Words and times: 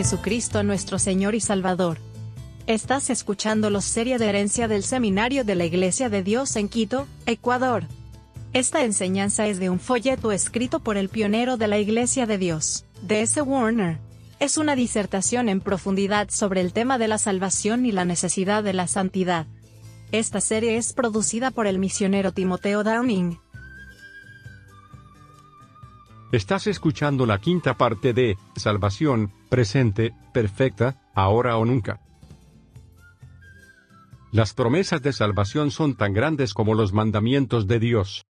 Jesucristo 0.00 0.62
nuestro 0.62 0.98
Señor 0.98 1.34
y 1.34 1.40
Salvador. 1.40 1.98
Estás 2.66 3.10
escuchando 3.10 3.68
los 3.68 3.84
serie 3.84 4.16
de 4.16 4.30
herencia 4.30 4.66
del 4.66 4.82
Seminario 4.82 5.44
de 5.44 5.54
la 5.54 5.66
Iglesia 5.66 6.08
de 6.08 6.22
Dios 6.22 6.56
en 6.56 6.70
Quito, 6.70 7.06
Ecuador. 7.26 7.84
Esta 8.54 8.82
enseñanza 8.82 9.46
es 9.46 9.60
de 9.60 9.68
un 9.68 9.78
folleto 9.78 10.32
escrito 10.32 10.80
por 10.80 10.96
el 10.96 11.10
pionero 11.10 11.58
de 11.58 11.68
la 11.68 11.78
Iglesia 11.78 12.24
de 12.24 12.38
Dios, 12.38 12.86
D.S. 13.02 13.42
Warner. 13.42 13.98
Es 14.38 14.56
una 14.56 14.74
disertación 14.74 15.50
en 15.50 15.60
profundidad 15.60 16.30
sobre 16.30 16.62
el 16.62 16.72
tema 16.72 16.96
de 16.96 17.06
la 17.06 17.18
salvación 17.18 17.84
y 17.84 17.92
la 17.92 18.06
necesidad 18.06 18.64
de 18.64 18.72
la 18.72 18.86
santidad. 18.86 19.48
Esta 20.12 20.40
serie 20.40 20.78
es 20.78 20.94
producida 20.94 21.50
por 21.50 21.66
el 21.66 21.78
misionero 21.78 22.32
Timoteo 22.32 22.84
Downing. 22.84 23.38
Estás 26.32 26.68
escuchando 26.68 27.26
la 27.26 27.40
quinta 27.40 27.76
parte 27.76 28.12
de 28.12 28.38
Salvación, 28.54 29.32
presente, 29.48 30.14
perfecta, 30.32 31.02
ahora 31.12 31.56
o 31.56 31.64
nunca. 31.64 32.00
Las 34.30 34.54
promesas 34.54 35.02
de 35.02 35.12
salvación 35.12 35.72
son 35.72 35.96
tan 35.96 36.12
grandes 36.12 36.54
como 36.54 36.74
los 36.74 36.92
mandamientos 36.92 37.66
de 37.66 37.80
Dios. 37.80 38.26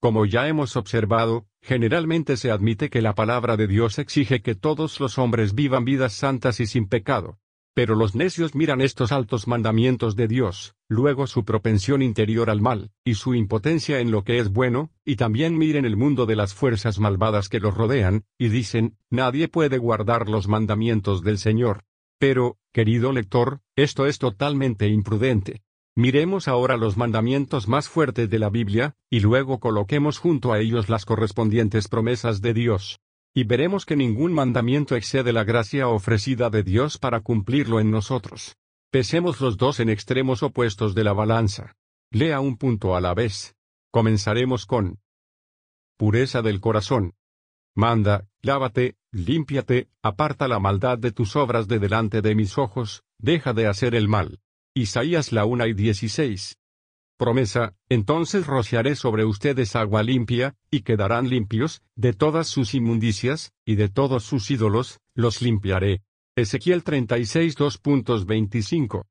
Como 0.00 0.24
ya 0.24 0.48
hemos 0.48 0.74
observado, 0.76 1.46
generalmente 1.60 2.38
se 2.38 2.50
admite 2.50 2.88
que 2.88 3.02
la 3.02 3.14
palabra 3.14 3.58
de 3.58 3.66
Dios 3.66 3.98
exige 3.98 4.40
que 4.40 4.54
todos 4.54 4.98
los 4.98 5.18
hombres 5.18 5.54
vivan 5.54 5.84
vidas 5.84 6.14
santas 6.14 6.60
y 6.60 6.66
sin 6.66 6.88
pecado. 6.88 7.38
Pero 7.74 7.96
los 7.96 8.14
necios 8.14 8.54
miran 8.54 8.80
estos 8.80 9.10
altos 9.10 9.48
mandamientos 9.48 10.14
de 10.14 10.28
Dios, 10.28 10.76
luego 10.88 11.26
su 11.26 11.44
propensión 11.44 12.02
interior 12.02 12.48
al 12.48 12.60
mal, 12.60 12.92
y 13.04 13.14
su 13.14 13.34
impotencia 13.34 13.98
en 13.98 14.12
lo 14.12 14.22
que 14.22 14.38
es 14.38 14.52
bueno, 14.52 14.92
y 15.04 15.16
también 15.16 15.58
miren 15.58 15.84
el 15.84 15.96
mundo 15.96 16.24
de 16.24 16.36
las 16.36 16.54
fuerzas 16.54 17.00
malvadas 17.00 17.48
que 17.48 17.58
los 17.58 17.74
rodean, 17.74 18.24
y 18.38 18.48
dicen, 18.48 18.96
nadie 19.10 19.48
puede 19.48 19.78
guardar 19.78 20.28
los 20.28 20.46
mandamientos 20.46 21.22
del 21.22 21.38
Señor. 21.38 21.82
Pero, 22.20 22.58
querido 22.72 23.12
lector, 23.12 23.60
esto 23.74 24.06
es 24.06 24.20
totalmente 24.20 24.86
imprudente. 24.86 25.62
Miremos 25.96 26.46
ahora 26.46 26.76
los 26.76 26.96
mandamientos 26.96 27.66
más 27.66 27.88
fuertes 27.88 28.30
de 28.30 28.38
la 28.38 28.50
Biblia, 28.50 28.94
y 29.10 29.18
luego 29.18 29.58
coloquemos 29.58 30.18
junto 30.18 30.52
a 30.52 30.60
ellos 30.60 30.88
las 30.88 31.04
correspondientes 31.04 31.88
promesas 31.88 32.40
de 32.40 32.54
Dios. 32.54 33.00
Y 33.34 33.44
veremos 33.44 33.84
que 33.84 33.96
ningún 33.96 34.32
mandamiento 34.32 34.94
excede 34.94 35.32
la 35.32 35.42
gracia 35.42 35.88
ofrecida 35.88 36.50
de 36.50 36.62
Dios 36.62 36.98
para 36.98 37.20
cumplirlo 37.20 37.80
en 37.80 37.90
nosotros. 37.90 38.56
Pesemos 38.92 39.40
los 39.40 39.56
dos 39.56 39.80
en 39.80 39.88
extremos 39.88 40.44
opuestos 40.44 40.94
de 40.94 41.02
la 41.02 41.12
balanza. 41.12 41.74
Lea 42.12 42.38
un 42.38 42.56
punto 42.56 42.94
a 42.94 43.00
la 43.00 43.12
vez. 43.12 43.56
Comenzaremos 43.90 44.66
con 44.66 45.00
pureza 45.96 46.42
del 46.42 46.60
corazón. 46.60 47.14
Manda, 47.74 48.28
lávate, 48.40 48.96
límpiate, 49.10 49.88
aparta 50.00 50.46
la 50.46 50.60
maldad 50.60 50.96
de 50.96 51.10
tus 51.10 51.34
obras 51.34 51.66
de 51.66 51.80
delante 51.80 52.22
de 52.22 52.36
mis 52.36 52.56
ojos, 52.56 53.02
deja 53.18 53.52
de 53.52 53.66
hacer 53.66 53.96
el 53.96 54.06
mal. 54.08 54.38
Isaías 54.74 55.32
la 55.32 55.44
1 55.44 55.66
y 55.66 55.74
16 55.74 56.56
promesa, 57.16 57.74
entonces 57.88 58.46
rociaré 58.46 58.96
sobre 58.96 59.24
ustedes 59.24 59.76
agua 59.76 60.02
limpia, 60.02 60.56
y 60.70 60.82
quedarán 60.82 61.28
limpios, 61.28 61.82
de 61.96 62.12
todas 62.12 62.48
sus 62.48 62.74
inmundicias, 62.74 63.52
y 63.64 63.76
de 63.76 63.88
todos 63.88 64.24
sus 64.24 64.50
ídolos, 64.50 65.00
los 65.14 65.42
limpiaré. 65.42 66.02
Ezequiel 66.36 66.82
36 66.82 67.56
2.25. 67.56 69.04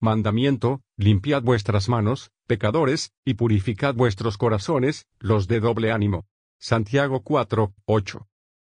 Mandamiento, 0.00 0.82
limpiad 0.96 1.42
vuestras 1.42 1.88
manos, 1.88 2.30
pecadores, 2.46 3.12
y 3.24 3.34
purificad 3.34 3.94
vuestros 3.94 4.38
corazones, 4.38 5.06
los 5.18 5.48
de 5.48 5.60
doble 5.60 5.92
ánimo. 5.92 6.26
Santiago 6.58 7.22
4, 7.22 7.74
8 7.86 8.28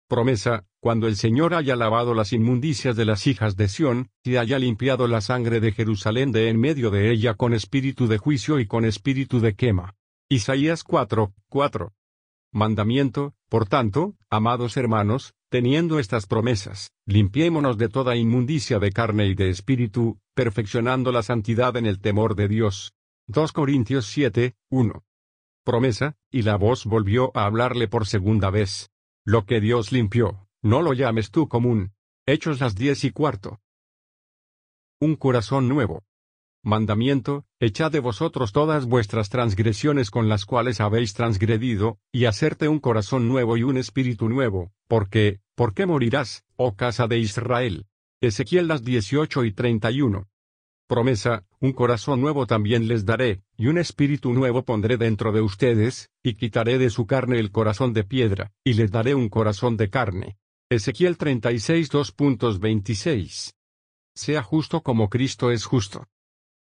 promesa, 0.09 0.65
cuando 0.81 1.07
el 1.07 1.15
Señor 1.15 1.53
haya 1.53 1.77
lavado 1.77 2.13
las 2.13 2.33
inmundicias 2.33 2.97
de 2.97 3.05
las 3.05 3.27
hijas 3.27 3.55
de 3.55 3.69
Sión, 3.69 4.09
y 4.23 4.35
haya 4.35 4.59
limpiado 4.59 5.07
la 5.07 5.21
sangre 5.21 5.61
de 5.61 5.71
Jerusalén 5.71 6.33
de 6.33 6.49
en 6.49 6.59
medio 6.59 6.89
de 6.89 7.11
ella 7.11 7.35
con 7.35 7.53
espíritu 7.53 8.07
de 8.07 8.17
juicio 8.17 8.59
y 8.59 8.65
con 8.65 8.83
espíritu 8.83 9.39
de 9.39 9.55
quema. 9.55 9.95
Isaías 10.27 10.83
4, 10.83 11.33
4. 11.47 11.93
Mandamiento, 12.51 13.35
por 13.47 13.67
tanto, 13.67 14.15
amados 14.29 14.75
hermanos, 14.75 15.33
teniendo 15.49 15.99
estas 15.99 16.25
promesas, 16.25 16.91
limpiémonos 17.05 17.77
de 17.77 17.89
toda 17.89 18.15
inmundicia 18.15 18.79
de 18.79 18.91
carne 18.91 19.27
y 19.27 19.35
de 19.35 19.49
espíritu, 19.49 20.19
perfeccionando 20.33 21.11
la 21.11 21.23
santidad 21.23 21.77
en 21.77 21.85
el 21.85 21.99
temor 21.99 22.35
de 22.35 22.47
Dios. 22.47 22.93
2 23.27 23.51
Corintios 23.51 24.07
7, 24.07 24.55
1. 24.69 25.03
Promesa, 25.63 26.15
y 26.31 26.41
la 26.41 26.55
voz 26.55 26.85
volvió 26.85 27.31
a 27.35 27.45
hablarle 27.45 27.87
por 27.87 28.07
segunda 28.07 28.49
vez. 28.49 28.89
Lo 29.31 29.45
que 29.45 29.61
Dios 29.61 29.91
limpió, 29.91 30.47
no 30.63 30.81
lo 30.81 30.93
llames 30.93 31.29
tú 31.29 31.47
común. 31.47 31.93
Hechos 32.25 32.59
las 32.61 32.73
diez 32.73 33.03
y 33.03 33.11
cuarto. 33.11 33.59
Un 34.99 35.15
corazón 35.17 35.69
nuevo. 35.69 36.03
Mandamiento, 36.63 37.45
echad 37.59 37.91
de 37.91 37.99
vosotros 37.99 38.53
todas 38.53 38.87
vuestras 38.87 39.29
transgresiones 39.29 40.09
con 40.09 40.29
las 40.29 40.45
cuales 40.45 40.81
habéis 40.81 41.13
transgredido, 41.13 41.99
y 42.11 42.25
hacerte 42.25 42.67
un 42.67 42.79
corazón 42.79 43.27
nuevo 43.27 43.55
y 43.55 43.61
un 43.61 43.77
espíritu 43.77 44.29
nuevo, 44.29 44.71
porque, 44.87 45.41
¿por 45.53 45.75
qué 45.75 45.85
morirás, 45.85 46.43
oh 46.55 46.75
casa 46.75 47.05
de 47.05 47.19
Israel? 47.19 47.85
Ezequiel 48.21 48.67
las 48.67 48.83
18 48.83 49.45
y 49.45 49.51
31 49.51 50.27
promesa, 50.89 51.45
un 51.59 51.71
corazón 51.71 52.19
nuevo 52.19 52.47
también 52.47 52.87
les 52.87 53.05
daré, 53.05 53.43
y 53.55 53.67
un 53.67 53.77
espíritu 53.77 54.33
nuevo 54.33 54.63
pondré 54.63 54.97
dentro 54.97 55.31
de 55.31 55.39
ustedes, 55.39 56.09
y 56.23 56.33
quitaré 56.33 56.79
de 56.79 56.89
su 56.89 57.05
carne 57.05 57.39
el 57.39 57.51
corazón 57.51 57.93
de 57.93 58.03
piedra, 58.03 58.51
y 58.65 58.73
les 58.73 58.91
daré 58.91 59.13
un 59.13 59.29
corazón 59.29 59.77
de 59.77 59.91
carne. 59.91 60.37
Ezequiel 60.67 61.15
36 61.17 61.91
2.26. 61.91 63.53
Sea 64.15 64.41
justo 64.41 64.81
como 64.81 65.09
Cristo 65.09 65.51
es 65.51 65.63
justo. 65.63 66.07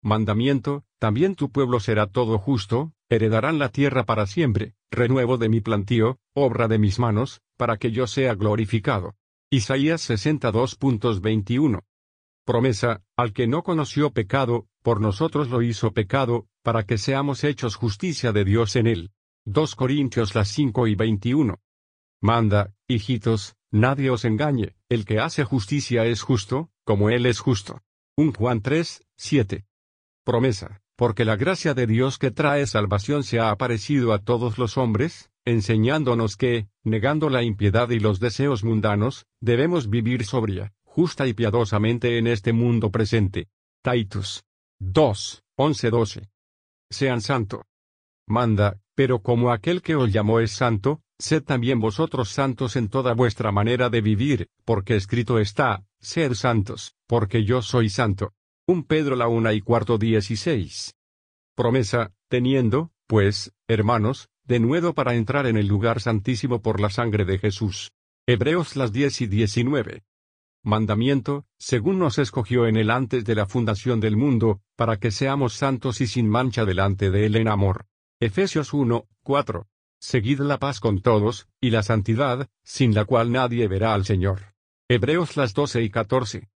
Mandamiento, 0.01 0.85
también 0.99 1.35
tu 1.35 1.51
pueblo 1.51 1.81
será 1.81 2.07
todo 2.07 2.37
justo, 2.37 2.93
heredarán 3.09 3.59
la 3.59 3.69
tierra 3.69 4.05
para 4.05 4.25
siempre, 4.25 4.73
renuevo 4.89 5.37
de 5.37 5.49
mi 5.49 5.59
plantío, 5.59 6.17
obra 6.33 6.69
de 6.69 6.79
mis 6.79 6.97
manos, 6.97 7.41
para 7.57 7.75
que 7.75 7.91
yo 7.91 8.07
sea 8.07 8.35
glorificado. 8.35 9.15
Isaías 9.51 10.09
62.21 10.09 11.83
promesa, 12.43 13.01
al 13.15 13.33
que 13.33 13.47
no 13.47 13.63
conoció 13.63 14.11
pecado, 14.11 14.67
por 14.81 15.01
nosotros 15.01 15.49
lo 15.49 15.61
hizo 15.61 15.91
pecado, 15.93 16.47
para 16.61 16.83
que 16.83 16.97
seamos 16.97 17.43
hechos 17.43 17.75
justicia 17.75 18.31
de 18.31 18.45
Dios 18.45 18.75
en 18.75 18.87
él. 18.87 19.11
2 19.45 19.75
Corintios 19.75 20.35
las 20.35 20.49
5 20.49 20.87
y 20.87 20.95
21. 20.95 21.59
Manda, 22.21 22.73
hijitos, 22.87 23.55
nadie 23.71 24.09
os 24.09 24.23
engañe, 24.23 24.75
el 24.89 25.05
que 25.05 25.19
hace 25.19 25.43
justicia 25.43 26.05
es 26.05 26.21
justo, 26.21 26.69
como 26.85 27.09
él 27.09 27.25
es 27.25 27.39
justo. 27.39 27.81
1 28.15 28.33
Juan 28.37 28.61
3, 28.61 29.05
7. 29.17 29.65
Promesa, 30.23 30.81
porque 30.95 31.25
la 31.25 31.35
gracia 31.35 31.73
de 31.73 31.87
Dios 31.87 32.17
que 32.17 32.31
trae 32.31 32.65
salvación 32.67 33.23
se 33.23 33.39
ha 33.39 33.49
aparecido 33.49 34.13
a 34.13 34.19
todos 34.19 34.57
los 34.57 34.77
hombres, 34.77 35.31
enseñándonos 35.45 36.37
que, 36.37 36.67
negando 36.83 37.29
la 37.29 37.43
impiedad 37.43 37.89
y 37.89 37.99
los 37.99 38.19
deseos 38.19 38.63
mundanos, 38.63 39.25
debemos 39.41 39.89
vivir 39.89 40.25
sobria, 40.25 40.73
justa 40.93 41.25
y 41.25 41.33
piadosamente 41.33 42.19
en 42.19 42.27
este 42.27 42.53
mundo 42.53 42.91
presente. 42.91 43.47
Titus 43.81 44.43
2, 44.79 45.43
11-12. 45.57 46.29
Sean 46.91 47.19
santo. 47.19 47.65
Manda, 48.27 48.79
pero 48.93 49.23
como 49.23 49.51
aquel 49.51 49.81
que 49.81 49.95
os 49.95 50.13
llamó 50.13 50.39
es 50.39 50.51
santo, 50.51 51.01
sed 51.17 51.41
también 51.41 51.79
vosotros 51.79 52.29
santos 52.29 52.75
en 52.75 52.89
toda 52.89 53.15
vuestra 53.15 53.51
manera 53.51 53.89
de 53.89 54.01
vivir, 54.01 54.49
porque 54.65 54.95
escrito 54.95 55.39
está, 55.39 55.83
sed 55.99 56.33
santos, 56.35 56.93
porque 57.07 57.43
yo 57.43 57.63
soy 57.63 57.89
santo. 57.89 58.33
Un 58.67 58.83
Pedro 58.83 59.15
la 59.15 59.27
una 59.27 59.51
y 59.53 59.61
cuarto 59.61 59.97
dieciséis. 59.97 60.93
Promesa, 61.55 62.11
teniendo, 62.29 62.91
pues, 63.07 63.51
hermanos, 63.67 64.29
de 64.43 64.59
nuevo 64.59 64.93
para 64.93 65.15
entrar 65.15 65.47
en 65.47 65.57
el 65.57 65.65
lugar 65.65 66.01
santísimo 66.01 66.61
por 66.61 66.79
la 66.79 66.91
sangre 66.91 67.25
de 67.25 67.39
Jesús. 67.39 67.91
Hebreos 68.27 68.75
las 68.75 68.93
diez 68.93 69.21
y 69.21 69.27
diecinueve 69.27 70.03
mandamiento, 70.63 71.45
según 71.59 71.99
nos 71.99 72.17
escogió 72.17 72.65
en 72.67 72.77
él 72.77 72.89
antes 72.89 73.25
de 73.25 73.35
la 73.35 73.45
fundación 73.45 73.99
del 73.99 74.17
mundo, 74.17 74.61
para 74.75 74.97
que 74.97 75.11
seamos 75.11 75.53
santos 75.53 76.01
y 76.01 76.07
sin 76.07 76.27
mancha 76.27 76.65
delante 76.65 77.11
de 77.11 77.25
él 77.25 77.35
en 77.35 77.47
amor. 77.47 77.85
Efesios 78.19 78.73
1, 78.73 79.05
4. 79.23 79.67
Seguid 79.99 80.39
la 80.39 80.59
paz 80.59 80.79
con 80.79 81.01
todos, 81.01 81.47
y 81.61 81.69
la 81.69 81.83
santidad, 81.83 82.49
sin 82.63 82.93
la 82.93 83.05
cual 83.05 83.31
nadie 83.31 83.67
verá 83.67 83.93
al 83.93 84.05
Señor. 84.05 84.53
Hebreos 84.89 85.37
las 85.37 85.53
12 85.53 85.81
y 85.83 85.89
14. 85.89 86.49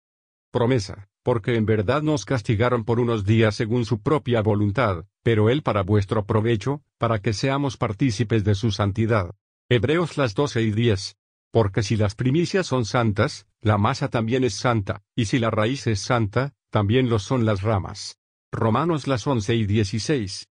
Promesa, 0.51 1.09
porque 1.23 1.57
en 1.57 1.67
verdad 1.67 2.03
nos 2.03 2.25
castigaron 2.25 2.85
por 2.85 3.01
unos 3.01 3.25
días 3.25 3.55
según 3.55 3.85
su 3.85 4.01
propia 4.01 4.43
voluntad, 4.43 5.05
pero 5.23 5.51
él 5.51 5.63
para 5.63 5.83
vuestro 5.83 6.25
provecho, 6.25 6.83
para 6.99 7.21
que 7.21 7.33
seamos 7.33 7.77
partícipes 7.77 8.45
de 8.45 8.55
su 8.55 8.71
santidad. 8.71 9.35
Hebreos 9.69 10.17
las 10.17 10.35
12 10.35 10.63
y 10.63 10.71
10. 10.71 11.17
Porque 11.51 11.83
si 11.83 11.97
las 11.97 12.15
primicias 12.15 12.67
son 12.67 12.85
santas, 12.85 13.47
la 13.67 13.79
masa 13.79 14.09
también 14.09 14.45
es 14.45 14.55
santa, 14.55 15.03
y 15.17 15.25
si 15.25 15.41
la 15.41 15.51
raíz 15.51 15.89
es 15.89 15.99
santa, 15.99 16.55
también 16.71 17.09
lo 17.11 17.19
son 17.19 17.45
las 17.45 17.63
ramas. 17.63 18.17
Romanos 18.53 19.09
las 19.09 19.27
11 19.27 19.57
y 19.57 19.67
16. 19.67 20.49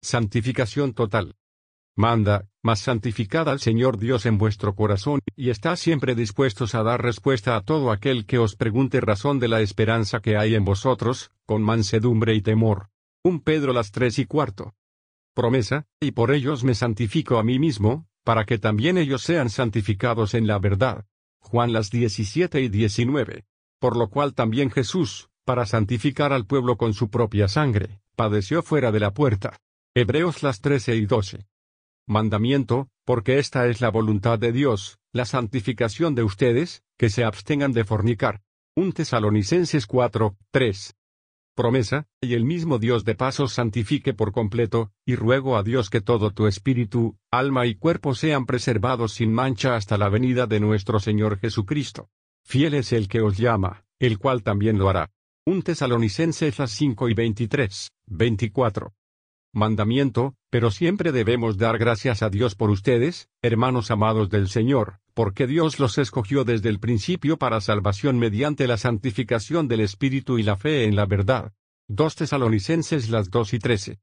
Santificación 0.00 0.94
total. 0.94 1.34
Manda, 1.96 2.48
mas 2.62 2.78
santificad 2.78 3.48
al 3.48 3.58
Señor 3.58 3.98
Dios 3.98 4.24
en 4.24 4.38
vuestro 4.38 4.76
corazón, 4.76 5.18
y 5.34 5.50
estad 5.50 5.74
siempre 5.74 6.14
dispuestos 6.14 6.76
a 6.76 6.84
dar 6.84 7.02
respuesta 7.02 7.56
a 7.56 7.62
todo 7.62 7.90
aquel 7.90 8.24
que 8.24 8.38
os 8.38 8.54
pregunte 8.54 9.00
razón 9.00 9.40
de 9.40 9.48
la 9.48 9.60
esperanza 9.60 10.20
que 10.20 10.36
hay 10.36 10.54
en 10.54 10.64
vosotros, 10.64 11.32
con 11.44 11.60
mansedumbre 11.60 12.36
y 12.36 12.40
temor. 12.40 12.90
Un 13.24 13.40
Pedro 13.40 13.72
las 13.72 13.90
tres 13.90 14.20
y 14.20 14.26
cuarto. 14.26 14.76
Promesa, 15.34 15.86
y 16.00 16.12
por 16.12 16.30
ellos 16.30 16.62
me 16.62 16.76
santifico 16.76 17.36
a 17.36 17.42
mí 17.42 17.58
mismo, 17.58 18.06
para 18.22 18.44
que 18.44 18.58
también 18.58 18.96
ellos 18.96 19.22
sean 19.22 19.50
santificados 19.50 20.34
en 20.34 20.46
la 20.46 20.60
verdad. 20.60 21.04
Juan 21.40 21.72
las 21.72 21.90
17 21.90 22.60
y 22.60 22.68
19. 22.68 23.44
Por 23.78 23.96
lo 23.96 24.08
cual 24.08 24.34
también 24.34 24.70
Jesús, 24.70 25.30
para 25.44 25.66
santificar 25.66 26.32
al 26.32 26.46
pueblo 26.46 26.76
con 26.76 26.94
su 26.94 27.10
propia 27.10 27.48
sangre, 27.48 28.00
padeció 28.14 28.62
fuera 28.62 28.92
de 28.92 29.00
la 29.00 29.12
puerta. 29.12 29.58
Hebreos 29.94 30.42
las 30.42 30.60
13 30.60 30.96
y 30.96 31.06
12 31.06 31.46
mandamiento, 32.10 32.88
porque 33.04 33.38
esta 33.38 33.68
es 33.68 33.80
la 33.80 33.88
voluntad 33.88 34.38
de 34.38 34.50
Dios, 34.50 34.98
la 35.12 35.24
santificación 35.24 36.16
de 36.16 36.24
ustedes, 36.24 36.82
que 36.98 37.08
se 37.08 37.24
abstengan 37.24 37.72
de 37.72 37.84
fornicar. 37.84 38.42
1 38.74 38.92
Tesalonicenses 38.92 39.86
4, 39.86 40.36
3. 40.50 40.96
Promesa, 41.60 42.06
y 42.22 42.32
el 42.32 42.46
mismo 42.46 42.78
Dios 42.78 43.04
de 43.04 43.14
paso 43.14 43.46
santifique 43.46 44.14
por 44.14 44.32
completo, 44.32 44.92
y 45.04 45.14
ruego 45.14 45.58
a 45.58 45.62
Dios 45.62 45.90
que 45.90 46.00
todo 46.00 46.30
tu 46.30 46.46
espíritu, 46.46 47.18
alma 47.30 47.66
y 47.66 47.74
cuerpo 47.74 48.14
sean 48.14 48.46
preservados 48.46 49.12
sin 49.12 49.30
mancha 49.30 49.76
hasta 49.76 49.98
la 49.98 50.08
venida 50.08 50.46
de 50.46 50.58
nuestro 50.58 51.00
Señor 51.00 51.38
Jesucristo. 51.38 52.08
Fiel 52.46 52.72
es 52.72 52.94
el 52.94 53.08
que 53.08 53.20
os 53.20 53.36
llama, 53.36 53.84
el 53.98 54.18
cual 54.18 54.42
también 54.42 54.78
lo 54.78 54.88
hará. 54.88 55.10
1 55.44 55.60
Tesalonicenses 55.60 56.56
5 56.66 57.10
y 57.10 57.12
23, 57.12 57.92
24 58.06 58.94
mandamiento, 59.52 60.36
pero 60.48 60.70
siempre 60.70 61.12
debemos 61.12 61.58
dar 61.58 61.76
gracias 61.76 62.22
a 62.22 62.30
Dios 62.30 62.54
por 62.54 62.70
ustedes, 62.70 63.28
hermanos 63.42 63.90
amados 63.90 64.30
del 64.30 64.48
Señor, 64.48 64.99
porque 65.14 65.46
Dios 65.46 65.78
los 65.78 65.98
escogió 65.98 66.44
desde 66.44 66.68
el 66.68 66.78
principio 66.78 67.38
para 67.38 67.60
salvación 67.60 68.18
mediante 68.18 68.66
la 68.66 68.76
santificación 68.76 69.68
del 69.68 69.80
Espíritu 69.80 70.38
y 70.38 70.42
la 70.42 70.56
fe 70.56 70.84
en 70.84 70.96
la 70.96 71.06
verdad. 71.06 71.52
2 71.88 72.14
Tesalonicenses 72.14 73.10
las 73.10 73.30
2 73.30 73.54
y 73.54 73.58
13. 73.58 74.00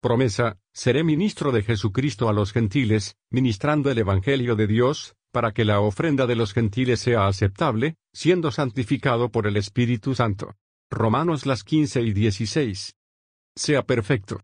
Promesa, 0.00 0.58
seré 0.72 1.04
ministro 1.04 1.52
de 1.52 1.62
Jesucristo 1.62 2.28
a 2.28 2.32
los 2.32 2.52
gentiles, 2.52 3.16
ministrando 3.30 3.90
el 3.90 3.98
Evangelio 3.98 4.56
de 4.56 4.66
Dios, 4.66 5.14
para 5.30 5.52
que 5.52 5.64
la 5.64 5.80
ofrenda 5.80 6.26
de 6.26 6.36
los 6.36 6.52
gentiles 6.52 7.00
sea 7.00 7.26
aceptable, 7.26 7.96
siendo 8.12 8.50
santificado 8.50 9.30
por 9.30 9.46
el 9.46 9.56
Espíritu 9.56 10.14
Santo. 10.14 10.56
Romanos 10.90 11.46
las 11.46 11.64
15 11.64 12.02
y 12.02 12.12
16. 12.12 12.96
Sea 13.56 13.82
perfecto. 13.82 14.40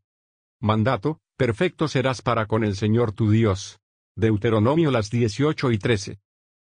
Mandato, 0.60 1.20
perfecto 1.36 1.88
serás 1.88 2.22
para 2.22 2.46
con 2.46 2.64
el 2.64 2.74
Señor 2.74 3.12
tu 3.12 3.30
Dios. 3.30 3.80
Deuteronomio 4.18 4.90
las 4.90 5.10
18 5.10 5.70
y 5.70 5.78
13. 5.78 6.18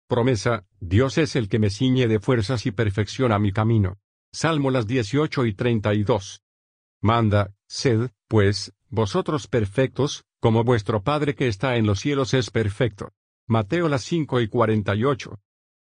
Promesa, 0.09 0.65
Dios 0.81 1.17
es 1.17 1.37
el 1.37 1.47
que 1.47 1.59
me 1.59 1.69
ciñe 1.69 2.09
de 2.09 2.19
fuerzas 2.19 2.65
y 2.65 2.71
perfecciona 2.71 3.39
mi 3.39 3.53
camino. 3.53 3.99
Salmo 4.33 4.69
las 4.69 4.85
18 4.85 5.45
y 5.45 5.53
32. 5.53 6.41
Manda, 6.99 7.55
sed, 7.65 8.09
pues, 8.27 8.73
vosotros 8.89 9.47
perfectos, 9.47 10.25
como 10.41 10.65
vuestro 10.65 11.03
Padre 11.03 11.35
que 11.35 11.47
está 11.47 11.77
en 11.77 11.85
los 11.85 12.01
cielos 12.01 12.33
es 12.33 12.51
perfecto. 12.51 13.13
Mateo 13.47 13.87
las 13.87 14.03
5 14.03 14.41
y 14.41 14.49
48. 14.49 15.39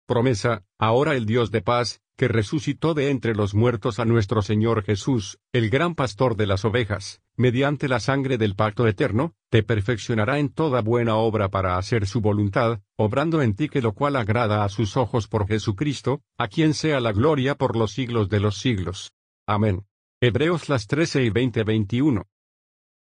Promesa, 0.06 0.64
ahora 0.76 1.14
el 1.14 1.24
Dios 1.24 1.52
de 1.52 1.62
paz, 1.62 2.00
que 2.16 2.26
resucitó 2.26 2.94
de 2.94 3.10
entre 3.10 3.36
los 3.36 3.54
muertos 3.54 4.00
a 4.00 4.04
nuestro 4.04 4.42
Señor 4.42 4.82
Jesús, 4.82 5.38
el 5.52 5.70
gran 5.70 5.94
pastor 5.94 6.34
de 6.34 6.48
las 6.48 6.64
ovejas, 6.64 7.22
mediante 7.36 7.88
la 7.88 8.00
sangre 8.00 8.38
del 8.38 8.54
pacto 8.54 8.86
eterno, 8.86 9.34
te 9.50 9.62
perfeccionará 9.62 10.38
en 10.38 10.48
toda 10.48 10.80
buena 10.80 11.16
obra 11.16 11.48
para 11.48 11.78
hacer 11.78 12.06
su 12.06 12.20
voluntad, 12.20 12.80
obrando 12.96 13.42
en 13.42 13.54
ti 13.54 13.68
que 13.68 13.82
lo 13.82 13.92
cual 13.92 14.16
agrada 14.16 14.64
a 14.64 14.68
sus 14.68 14.96
ojos 14.96 15.28
por 15.28 15.46
Jesucristo, 15.46 16.22
a 16.38 16.48
quien 16.48 16.74
sea 16.74 17.00
la 17.00 17.12
gloria 17.12 17.54
por 17.54 17.76
los 17.76 17.92
siglos 17.92 18.28
de 18.28 18.40
los 18.40 18.58
siglos. 18.58 19.12
Amén. 19.46 19.86
Hebreos 20.20 20.68
las 20.68 20.86
13 20.86 21.24
y 21.24 21.30
20-21. 21.30 22.24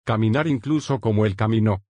Caminar 0.03 0.47
incluso 0.47 0.99
como 0.99 1.25
Él 1.25 1.35
caminó. 1.35 1.83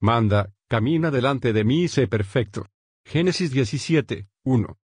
Manda, 0.00 0.52
camina 0.68 1.10
delante 1.10 1.52
de 1.52 1.64
mí 1.64 1.84
y 1.84 1.88
sé 1.88 2.08
perfecto. 2.08 2.66
Génesis 3.04 3.50
17, 3.50 4.28
1 4.44 4.78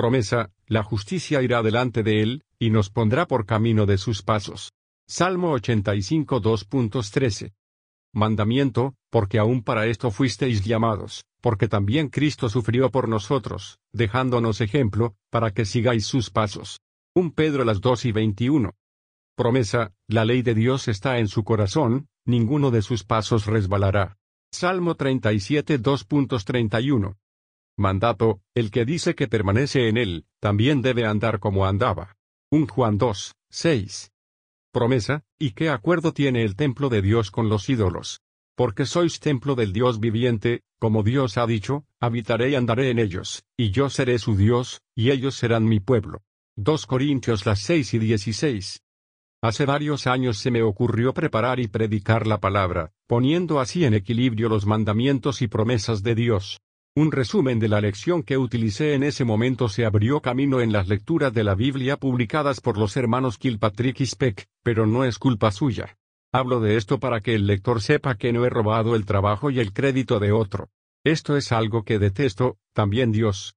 promesa, 0.00 0.50
la 0.66 0.82
justicia 0.82 1.42
irá 1.42 1.62
delante 1.62 2.02
de 2.02 2.22
él, 2.22 2.44
y 2.58 2.70
nos 2.70 2.88
pondrá 2.88 3.26
por 3.26 3.44
camino 3.44 3.84
de 3.84 3.98
sus 3.98 4.22
pasos. 4.22 4.72
Salmo 5.10 5.50
85 5.50 6.40
2.13. 6.40 7.52
Mandamiento, 8.14 8.94
porque 9.10 9.40
aún 9.40 9.64
para 9.64 9.86
esto 9.86 10.12
fuisteis 10.12 10.64
llamados, 10.64 11.24
porque 11.40 11.66
también 11.66 12.10
Cristo 12.10 12.48
sufrió 12.48 12.92
por 12.92 13.08
nosotros, 13.08 13.80
dejándonos 13.92 14.60
ejemplo, 14.60 15.16
para 15.28 15.50
que 15.50 15.64
sigáis 15.64 16.06
sus 16.06 16.30
pasos. 16.30 16.78
1 17.16 17.32
Pedro 17.34 17.64
las 17.64 17.80
2 17.80 18.04
y 18.04 18.12
21. 18.12 18.72
Promesa, 19.34 19.92
la 20.06 20.24
ley 20.24 20.42
de 20.42 20.54
Dios 20.54 20.86
está 20.86 21.18
en 21.18 21.26
su 21.26 21.42
corazón, 21.42 22.06
ninguno 22.24 22.70
de 22.70 22.80
sus 22.80 23.02
pasos 23.02 23.46
resbalará. 23.46 24.16
Salmo 24.52 24.94
37 24.94 25.80
2.31 25.80 27.16
mandato, 27.76 28.42
el 28.54 28.70
que 28.70 28.84
dice 28.84 29.16
que 29.16 29.26
permanece 29.26 29.88
en 29.88 29.96
él, 29.96 30.26
también 30.38 30.82
debe 30.82 31.04
andar 31.04 31.40
como 31.40 31.66
andaba. 31.66 32.14
1 32.52 32.68
Juan 32.68 32.96
2, 32.96 33.34
6. 33.50 34.12
Promesa, 34.72 35.24
¿y 35.36 35.50
qué 35.50 35.68
acuerdo 35.68 36.12
tiene 36.12 36.44
el 36.44 36.54
templo 36.54 36.88
de 36.88 37.02
Dios 37.02 37.32
con 37.32 37.48
los 37.48 37.68
ídolos? 37.68 38.20
Porque 38.54 38.86
sois 38.86 39.18
templo 39.18 39.56
del 39.56 39.72
Dios 39.72 39.98
viviente, 39.98 40.62
como 40.78 41.02
Dios 41.02 41.38
ha 41.38 41.46
dicho, 41.46 41.86
habitaré 41.98 42.50
y 42.50 42.54
andaré 42.54 42.90
en 42.90 43.00
ellos, 43.00 43.42
y 43.56 43.72
yo 43.72 43.90
seré 43.90 44.20
su 44.20 44.36
Dios, 44.36 44.82
y 44.94 45.10
ellos 45.10 45.34
serán 45.34 45.64
mi 45.64 45.80
pueblo. 45.80 46.22
2 46.56 46.86
Corintios 46.86 47.46
las 47.46 47.58
6 47.62 47.94
y 47.94 47.98
16. 47.98 48.82
Hace 49.42 49.66
varios 49.66 50.06
años 50.06 50.38
se 50.38 50.52
me 50.52 50.62
ocurrió 50.62 51.14
preparar 51.14 51.58
y 51.58 51.66
predicar 51.66 52.28
la 52.28 52.38
palabra, 52.38 52.92
poniendo 53.08 53.58
así 53.58 53.84
en 53.84 53.94
equilibrio 53.94 54.48
los 54.48 54.66
mandamientos 54.66 55.42
y 55.42 55.48
promesas 55.48 56.04
de 56.04 56.14
Dios. 56.14 56.60
Un 56.96 57.12
resumen 57.12 57.60
de 57.60 57.68
la 57.68 57.80
lección 57.80 58.24
que 58.24 58.36
utilicé 58.36 58.94
en 58.94 59.04
ese 59.04 59.24
momento 59.24 59.68
se 59.68 59.84
abrió 59.84 60.20
camino 60.20 60.60
en 60.60 60.72
las 60.72 60.88
lecturas 60.88 61.32
de 61.32 61.44
la 61.44 61.54
Biblia 61.54 61.96
publicadas 61.96 62.60
por 62.60 62.76
los 62.76 62.96
hermanos 62.96 63.38
Kilpatrick 63.38 64.00
y 64.00 64.06
Speck, 64.06 64.48
pero 64.64 64.86
no 64.86 65.04
es 65.04 65.20
culpa 65.20 65.52
suya. 65.52 65.96
Hablo 66.32 66.58
de 66.58 66.76
esto 66.76 66.98
para 66.98 67.20
que 67.20 67.36
el 67.36 67.46
lector 67.46 67.80
sepa 67.80 68.16
que 68.16 68.32
no 68.32 68.44
he 68.44 68.50
robado 68.50 68.96
el 68.96 69.04
trabajo 69.04 69.52
y 69.52 69.60
el 69.60 69.72
crédito 69.72 70.18
de 70.18 70.32
otro. 70.32 70.68
Esto 71.04 71.36
es 71.36 71.52
algo 71.52 71.84
que 71.84 72.00
detesto, 72.00 72.58
también 72.72 73.12
Dios. 73.12 73.54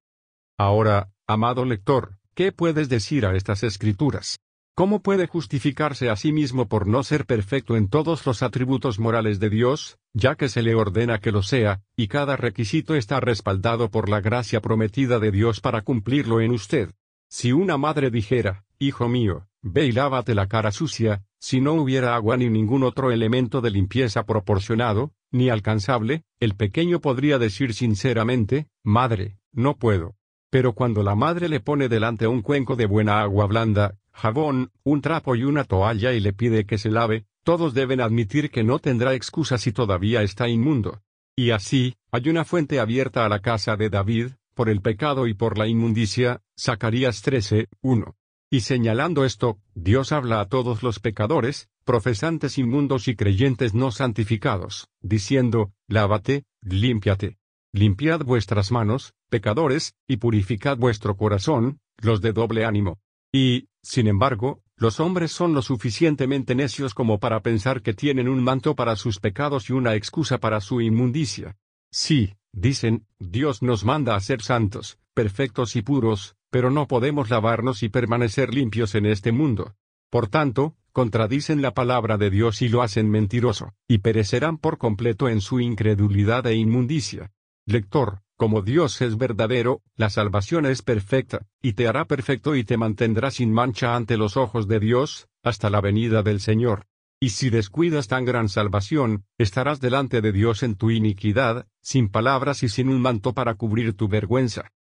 Ahora, 0.55 1.11
amado 1.25 1.65
lector, 1.65 2.19
¿qué 2.35 2.51
puedes 2.51 2.87
decir 2.87 3.25
a 3.25 3.35
estas 3.35 3.63
escrituras? 3.63 4.41
¿Cómo 4.75 5.03
puede 5.03 5.27
justificarse 5.27 6.09
a 6.09 6.15
sí 6.15 6.31
mismo 6.31 6.67
por 6.67 6.87
no 6.87 7.03
ser 7.03 7.27
perfecto 7.27 7.77
en 7.77 7.89
todos 7.89 8.25
los 8.25 8.41
atributos 8.41 8.97
morales 8.97 9.39
de 9.39 9.51
Dios, 9.51 9.99
ya 10.13 10.33
que 10.33 10.49
se 10.49 10.63
le 10.63 10.73
ordena 10.73 11.19
que 11.19 11.31
lo 11.31 11.43
sea, 11.43 11.83
y 11.95 12.07
cada 12.07 12.37
requisito 12.37 12.95
está 12.95 13.19
respaldado 13.19 13.91
por 13.91 14.09
la 14.09 14.19
gracia 14.19 14.61
prometida 14.61 15.19
de 15.19 15.29
Dios 15.29 15.61
para 15.61 15.83
cumplirlo 15.83 16.41
en 16.41 16.53
usted? 16.53 16.89
Si 17.29 17.51
una 17.51 17.77
madre 17.77 18.09
dijera, 18.09 18.65
Hijo 18.79 19.07
mío, 19.07 19.45
ve 19.61 19.85
y 19.85 19.91
lávate 19.91 20.33
la 20.33 20.47
cara 20.47 20.71
sucia, 20.71 21.23
si 21.37 21.61
no 21.61 21.73
hubiera 21.73 22.15
agua 22.15 22.35
ni 22.35 22.49
ningún 22.49 22.81
otro 22.81 23.11
elemento 23.11 23.61
de 23.61 23.69
limpieza 23.69 24.25
proporcionado, 24.25 25.11
ni 25.29 25.49
alcanzable, 25.49 26.23
el 26.39 26.55
pequeño 26.55 26.99
podría 26.99 27.37
decir 27.37 27.75
sinceramente, 27.75 28.69
Madre, 28.83 29.37
no 29.51 29.77
puedo. 29.77 30.15
Pero 30.49 30.73
cuando 30.73 31.03
la 31.03 31.13
madre 31.13 31.47
le 31.47 31.59
pone 31.59 31.89
delante 31.89 32.25
un 32.25 32.41
cuenco 32.41 32.75
de 32.75 32.87
buena 32.87 33.21
agua 33.21 33.45
blanda, 33.45 33.97
jabón, 34.13 34.71
un 34.83 35.01
trapo 35.01 35.35
y 35.35 35.43
una 35.43 35.63
toalla 35.63 36.13
y 36.13 36.19
le 36.19 36.33
pide 36.33 36.65
que 36.65 36.77
se 36.77 36.89
lave, 36.89 37.25
todos 37.43 37.73
deben 37.73 37.99
admitir 37.99 38.51
que 38.51 38.63
no 38.63 38.79
tendrá 38.79 39.13
excusa 39.13 39.57
si 39.57 39.71
todavía 39.71 40.21
está 40.21 40.47
inmundo. 40.47 41.01
Y 41.35 41.51
así, 41.51 41.95
hay 42.11 42.29
una 42.29 42.45
fuente 42.45 42.79
abierta 42.79 43.25
a 43.25 43.29
la 43.29 43.39
casa 43.39 43.75
de 43.75 43.89
David, 43.89 44.31
por 44.53 44.69
el 44.69 44.81
pecado 44.81 45.27
y 45.27 45.33
por 45.33 45.57
la 45.57 45.67
inmundicia, 45.67 46.41
Zacarías 46.57 47.21
13, 47.21 47.67
1. 47.81 48.15
Y 48.51 48.61
señalando 48.61 49.25
esto, 49.25 49.57
Dios 49.73 50.11
habla 50.11 50.39
a 50.39 50.47
todos 50.47 50.83
los 50.83 50.99
pecadores, 50.99 51.69
profesantes 51.85 52.57
inmundos 52.59 53.07
y 53.07 53.15
creyentes 53.15 53.73
no 53.73 53.91
santificados, 53.91 54.89
diciendo, 55.01 55.73
Lávate, 55.87 56.45
límpiate. 56.61 57.37
Limpiad 57.71 58.21
vuestras 58.23 58.71
manos, 58.71 59.15
pecadores, 59.29 59.95
y 60.07 60.17
purificad 60.17 60.77
vuestro 60.77 61.17
corazón, 61.17 61.79
los 61.97 62.21
de 62.21 62.31
doble 62.31 62.65
ánimo. 62.65 62.99
Y, 63.33 63.67
sin 63.81 64.07
embargo, 64.07 64.61
los 64.77 64.99
hombres 64.99 65.31
son 65.31 65.53
lo 65.53 65.61
suficientemente 65.61 66.55
necios 66.55 66.93
como 66.93 67.19
para 67.19 67.41
pensar 67.41 67.81
que 67.81 67.93
tienen 67.93 68.29
un 68.29 68.43
manto 68.43 68.75
para 68.75 68.95
sus 68.95 69.19
pecados 69.19 69.69
y 69.69 69.73
una 69.73 69.95
excusa 69.95 70.37
para 70.37 70.61
su 70.61 70.81
inmundicia. 70.81 71.57
Sí, 71.91 72.35
dicen, 72.51 73.05
Dios 73.19 73.61
nos 73.61 73.85
manda 73.85 74.15
a 74.15 74.19
ser 74.19 74.41
santos, 74.41 74.99
perfectos 75.13 75.75
y 75.75 75.81
puros, 75.81 76.35
pero 76.49 76.69
no 76.69 76.87
podemos 76.87 77.29
lavarnos 77.29 77.81
y 77.81 77.89
permanecer 77.89 78.53
limpios 78.53 78.93
en 78.93 79.05
este 79.05 79.31
mundo. 79.31 79.75
Por 80.09 80.27
tanto, 80.27 80.75
contradicen 80.91 81.61
la 81.61 81.73
palabra 81.73 82.17
de 82.17 82.29
Dios 82.29 82.61
y 82.61 82.69
lo 82.69 82.83
hacen 82.83 83.09
mentiroso, 83.09 83.73
y 83.87 83.99
perecerán 83.99 84.59
por 84.59 84.77
completo 84.77 85.27
en 85.27 85.41
su 85.41 85.59
incredulidad 85.59 86.45
e 86.45 86.55
inmundicia. 86.55 87.31
Lector, 87.65 88.22
como 88.43 88.61
Dios 88.61 89.01
es 89.01 89.17
verdadero, 89.17 89.81
la 89.95 90.09
salvación 90.09 90.65
es 90.65 90.81
perfecta, 90.81 91.45
y 91.61 91.75
te 91.75 91.87
hará 91.87 92.03
perfecto 92.03 92.57
y 92.57 92.65
te 92.65 92.75
mantendrá 92.75 93.31
sin 93.31 93.53
mancha 93.53 93.95
ante 93.95 94.17
los 94.17 94.35
ojos 94.35 94.67
de 94.67 94.81
Dios, 94.81 95.29
hasta 95.43 95.69
la 95.69 95.79
venida 95.79 96.23
del 96.23 96.41
Señor. 96.41 96.85
Y 97.21 97.29
si 97.29 97.49
descuidas 97.49 98.09
tan 98.09 98.25
gran 98.25 98.49
salvación, 98.49 99.23
estarás 99.37 99.79
delante 99.79 100.19
de 100.19 100.33
Dios 100.33 100.61
en 100.61 100.75
tu 100.75 100.91
iniquidad, 100.91 101.67
sin 101.79 102.09
palabras 102.09 102.63
y 102.63 102.67
sin 102.67 102.89
un 102.89 102.99
manto 102.99 103.31
para 103.33 103.55
cubrir 103.55 103.93
tu 103.93 104.09
vergüenza. 104.09 104.73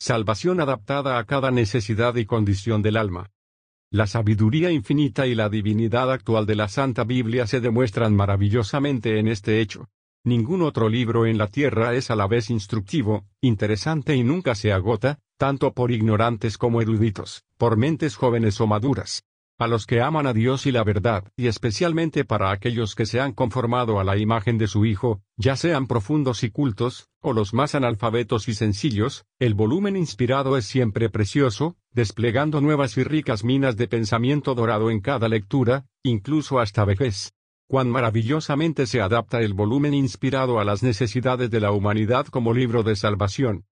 Salvación 0.00 0.58
adaptada 0.60 1.20
a 1.20 1.24
cada 1.26 1.52
necesidad 1.52 2.16
y 2.16 2.26
condición 2.26 2.82
del 2.82 2.96
alma. 2.96 3.30
La 3.88 4.08
sabiduría 4.08 4.72
infinita 4.72 5.28
y 5.28 5.36
la 5.36 5.48
divinidad 5.48 6.10
actual 6.10 6.44
de 6.44 6.56
la 6.56 6.66
Santa 6.66 7.04
Biblia 7.04 7.46
se 7.46 7.60
demuestran 7.60 8.16
maravillosamente 8.16 9.20
en 9.20 9.28
este 9.28 9.60
hecho. 9.60 9.88
Ningún 10.24 10.62
otro 10.62 10.88
libro 10.88 11.26
en 11.26 11.38
la 11.38 11.46
tierra 11.46 11.94
es 11.94 12.10
a 12.10 12.16
la 12.16 12.26
vez 12.26 12.50
instructivo, 12.50 13.24
interesante 13.40 14.16
y 14.16 14.24
nunca 14.24 14.54
se 14.54 14.72
agota, 14.72 15.20
tanto 15.38 15.72
por 15.72 15.92
ignorantes 15.92 16.58
como 16.58 16.82
eruditos, 16.82 17.44
por 17.56 17.76
mentes 17.76 18.16
jóvenes 18.16 18.60
o 18.60 18.66
maduras. 18.66 19.22
A 19.60 19.66
los 19.66 19.86
que 19.86 20.00
aman 20.00 20.26
a 20.26 20.32
Dios 20.32 20.66
y 20.66 20.72
la 20.72 20.84
verdad, 20.84 21.24
y 21.36 21.48
especialmente 21.48 22.24
para 22.24 22.52
aquellos 22.52 22.94
que 22.94 23.06
se 23.06 23.20
han 23.20 23.32
conformado 23.32 23.98
a 23.98 24.04
la 24.04 24.16
imagen 24.16 24.56
de 24.56 24.68
su 24.68 24.84
Hijo, 24.84 25.20
ya 25.36 25.56
sean 25.56 25.86
profundos 25.86 26.44
y 26.44 26.50
cultos, 26.50 27.08
o 27.20 27.32
los 27.32 27.54
más 27.54 27.74
analfabetos 27.74 28.48
y 28.48 28.54
sencillos, 28.54 29.24
el 29.40 29.54
volumen 29.54 29.96
inspirado 29.96 30.56
es 30.56 30.66
siempre 30.66 31.10
precioso, 31.10 31.76
desplegando 31.92 32.60
nuevas 32.60 32.96
y 32.98 33.02
ricas 33.02 33.42
minas 33.42 33.76
de 33.76 33.88
pensamiento 33.88 34.54
dorado 34.54 34.90
en 34.90 35.00
cada 35.00 35.28
lectura, 35.28 35.86
incluso 36.04 36.60
hasta 36.60 36.84
vejez 36.84 37.32
cuán 37.68 37.90
maravillosamente 37.90 38.86
se 38.86 39.02
adapta 39.02 39.40
el 39.40 39.52
volumen 39.52 39.92
inspirado 39.92 40.58
a 40.58 40.64
las 40.64 40.82
necesidades 40.82 41.50
de 41.50 41.60
la 41.60 41.70
humanidad 41.70 42.26
como 42.26 42.54
libro 42.54 42.82
de 42.82 42.96
salvación. 42.96 43.66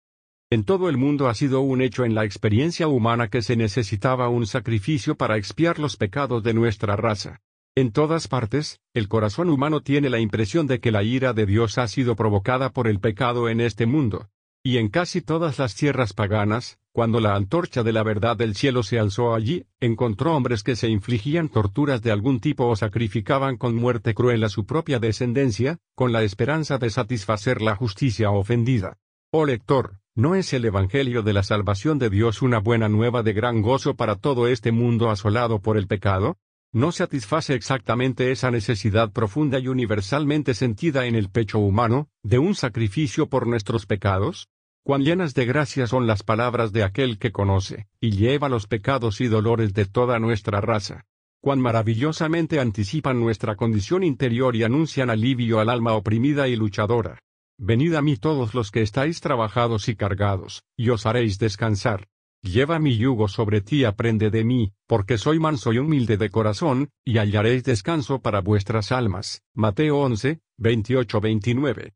En 0.50 0.64
todo 0.64 0.90
el 0.90 0.98
mundo 0.98 1.30
ha 1.30 1.36
sido 1.36 1.62
un 1.62 1.82
hecho 1.82 2.04
en 2.04 2.16
la 2.16 2.26
experiencia 2.26 2.88
humana 2.88 3.28
que 3.28 3.42
se 3.42 3.56
necesitaba 3.56 4.30
un 4.30 4.48
sacrificio 4.48 5.16
para 5.16 5.38
expiar 5.38 5.80
los 5.80 5.96
pecados 5.96 6.44
de 6.44 6.54
nuestra 6.54 6.96
raza. 6.96 7.42
En 7.76 7.92
todas 7.92 8.28
partes, 8.28 8.80
el 8.94 9.08
corazón 9.08 9.50
humano 9.50 9.82
tiene 9.82 10.10
la 10.10 10.20
impresión 10.20 10.68
de 10.68 10.80
que 10.80 10.92
la 10.92 11.04
ira 11.04 11.34
de 11.34 11.46
Dios 11.46 11.78
ha 11.78 11.88
sido 11.88 12.16
provocada 12.16 12.72
por 12.72 12.88
el 12.88 13.00
pecado 13.00 13.48
en 13.48 13.62
este 13.62 13.86
mundo. 13.86 14.30
Y 14.64 14.78
en 14.78 14.90
casi 14.90 15.22
todas 15.22 15.60
las 15.60 15.76
tierras 15.76 16.14
paganas, 16.14 16.80
cuando 16.94 17.20
la 17.20 17.36
antorcha 17.36 17.82
de 17.82 17.92
la 17.92 18.04
verdad 18.04 18.38
del 18.38 18.54
cielo 18.54 18.84
se 18.84 19.00
alzó 19.00 19.34
allí, 19.34 19.66
encontró 19.80 20.36
hombres 20.36 20.62
que 20.62 20.76
se 20.76 20.90
infligían 20.90 21.50
torturas 21.50 22.04
de 22.04 22.12
algún 22.12 22.40
tipo 22.40 22.68
o 22.68 22.76
sacrificaban 22.76 23.58
con 23.58 23.76
muerte 23.76 24.14
cruel 24.14 24.44
a 24.44 24.50
su 24.50 24.68
propia 24.68 25.00
descendencia, 25.00 25.80
con 25.96 26.12
la 26.12 26.22
esperanza 26.22 26.78
de 26.78 26.92
satisfacer 26.92 27.64
la 27.64 27.76
justicia 27.76 28.30
ofendida. 28.30 29.00
Oh 29.32 29.46
lector, 29.46 29.98
¿no 30.14 30.36
es 30.36 30.54
el 30.54 30.66
Evangelio 30.66 31.24
de 31.24 31.34
la 31.34 31.42
salvación 31.42 31.98
de 31.98 32.12
Dios 32.12 32.44
una 32.44 32.60
buena 32.60 32.90
nueva 32.90 33.24
de 33.24 33.34
gran 33.34 33.64
gozo 33.64 33.96
para 33.96 34.16
todo 34.16 34.48
este 34.48 34.72
mundo 34.72 35.10
asolado 35.10 35.60
por 35.60 35.78
el 35.78 35.88
pecado? 35.88 36.38
¿No 36.72 36.92
satisface 36.92 37.56
exactamente 37.56 38.32
esa 38.32 38.52
necesidad 38.52 39.12
profunda 39.12 39.58
y 39.58 39.68
universalmente 39.68 40.54
sentida 40.54 41.08
en 41.08 41.16
el 41.16 41.30
pecho 41.30 41.58
humano, 41.58 42.10
de 42.22 42.38
un 42.38 42.54
sacrificio 42.54 43.30
por 43.30 43.48
nuestros 43.48 43.88
pecados? 43.88 44.48
Cuán 44.86 45.06
llenas 45.06 45.34
de 45.34 45.46
gracia 45.46 45.88
son 45.88 46.08
las 46.08 46.24
palabras 46.24 46.74
de 46.74 46.84
aquel 46.84 47.18
que 47.18 47.32
conoce, 47.32 47.88
y 48.02 48.12
lleva 48.12 48.50
los 48.50 48.68
pecados 48.68 49.22
y 49.22 49.28
dolores 49.28 49.74
de 49.74 49.86
toda 49.86 50.20
nuestra 50.20 50.60
raza. 50.60 51.06
Cuán 51.42 51.62
maravillosamente 51.62 52.60
anticipan 52.60 53.18
nuestra 53.18 53.56
condición 53.56 54.04
interior 54.04 54.58
y 54.58 54.64
anuncian 54.64 55.10
alivio 55.10 55.62
al 55.62 55.70
alma 55.70 55.94
oprimida 55.94 56.50
y 56.50 56.58
luchadora. 56.58 57.20
Venid 57.58 57.94
a 57.96 58.02
mí 58.02 58.18
todos 58.18 58.54
los 58.54 58.72
que 58.72 58.82
estáis 58.82 59.22
trabajados 59.22 59.88
y 59.88 59.96
cargados, 59.96 60.64
y 60.76 60.90
os 60.90 61.06
haréis 61.06 61.40
descansar. 61.40 62.10
Lleva 62.42 62.78
mi 62.78 62.98
yugo 62.98 63.30
sobre 63.30 63.62
ti 63.62 63.86
aprende 63.86 64.30
de 64.32 64.44
mí, 64.44 64.74
porque 64.86 65.18
soy 65.18 65.40
manso 65.40 65.72
y 65.72 65.78
humilde 65.78 66.18
de 66.18 66.30
corazón, 66.30 66.90
y 67.06 67.20
hallaréis 67.20 67.64
descanso 67.64 68.20
para 68.20 68.42
vuestras 68.42 68.92
almas. 68.92 69.44
Mateo 69.54 70.00
11, 70.00 70.42
28-29. 70.60 71.94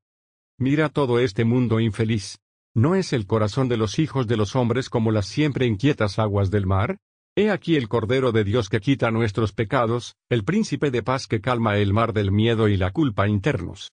Mira 0.58 0.88
todo 0.88 1.20
este 1.20 1.44
mundo 1.44 1.82
infeliz. 1.82 2.40
¿No 2.78 2.94
es 2.94 3.12
el 3.12 3.26
corazón 3.26 3.70
de 3.70 3.78
los 3.78 3.98
hijos 3.98 4.28
de 4.28 4.38
los 4.38 4.56
hombres 4.56 4.92
como 4.92 5.10
las 5.12 5.26
siempre 5.26 5.66
inquietas 5.66 6.20
aguas 6.20 6.52
del 6.52 6.68
mar? 6.68 7.00
He 7.36 7.50
aquí 7.50 7.76
el 7.76 7.90
Cordero 7.90 8.32
de 8.32 8.44
Dios 8.44 8.70
que 8.70 8.80
quita 8.80 9.10
nuestros 9.10 9.52
pecados, 9.52 10.16
el 10.30 10.44
príncipe 10.44 10.92
de 10.92 11.02
paz 11.02 11.26
que 11.26 11.42
calma 11.42 11.78
el 11.78 11.92
mar 11.92 12.14
del 12.14 12.32
miedo 12.32 12.68
y 12.68 12.78
la 12.78 12.92
culpa 12.92 13.28
internos. 13.28 13.90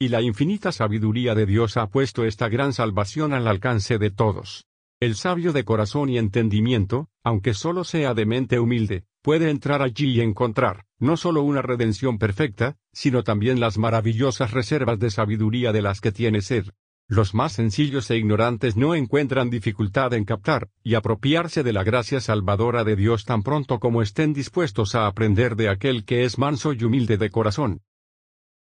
Y 0.00 0.08
la 0.08 0.22
infinita 0.22 0.72
sabiduría 0.72 1.34
de 1.34 1.44
Dios 1.44 1.76
ha 1.76 1.90
puesto 1.90 2.24
esta 2.24 2.48
gran 2.48 2.72
salvación 2.72 3.34
al 3.34 3.46
alcance 3.46 3.98
de 3.98 4.10
todos. 4.10 4.64
El 5.00 5.16
sabio 5.16 5.52
de 5.52 5.66
corazón 5.66 6.08
y 6.08 6.16
entendimiento, 6.16 7.10
aunque 7.24 7.52
solo 7.52 7.84
sea 7.84 8.14
de 8.14 8.24
mente 8.24 8.58
humilde, 8.58 9.04
puede 9.20 9.50
entrar 9.50 9.82
allí 9.82 10.12
y 10.12 10.20
encontrar, 10.22 10.86
no 10.98 11.18
solo 11.18 11.42
una 11.42 11.60
redención 11.60 12.16
perfecta, 12.16 12.78
sino 12.90 13.22
también 13.22 13.60
las 13.60 13.76
maravillosas 13.76 14.52
reservas 14.52 14.98
de 14.98 15.10
sabiduría 15.10 15.72
de 15.72 15.82
las 15.82 16.00
que 16.00 16.10
tiene 16.10 16.40
sed. 16.40 16.68
Los 17.06 17.34
más 17.34 17.52
sencillos 17.52 18.10
e 18.10 18.16
ignorantes 18.16 18.76
no 18.76 18.94
encuentran 18.94 19.50
dificultad 19.50 20.14
en 20.14 20.24
captar 20.24 20.70
y 20.82 20.94
apropiarse 20.94 21.62
de 21.62 21.74
la 21.74 21.84
gracia 21.84 22.18
salvadora 22.18 22.82
de 22.82 22.96
Dios 22.96 23.26
tan 23.26 23.42
pronto 23.42 23.78
como 23.78 24.00
estén 24.00 24.32
dispuestos 24.32 24.94
a 24.94 25.06
aprender 25.06 25.54
de 25.54 25.68
aquel 25.68 26.06
que 26.06 26.24
es 26.24 26.38
manso 26.38 26.72
y 26.72 26.82
humilde 26.82 27.18
de 27.18 27.28
corazón. 27.28 27.82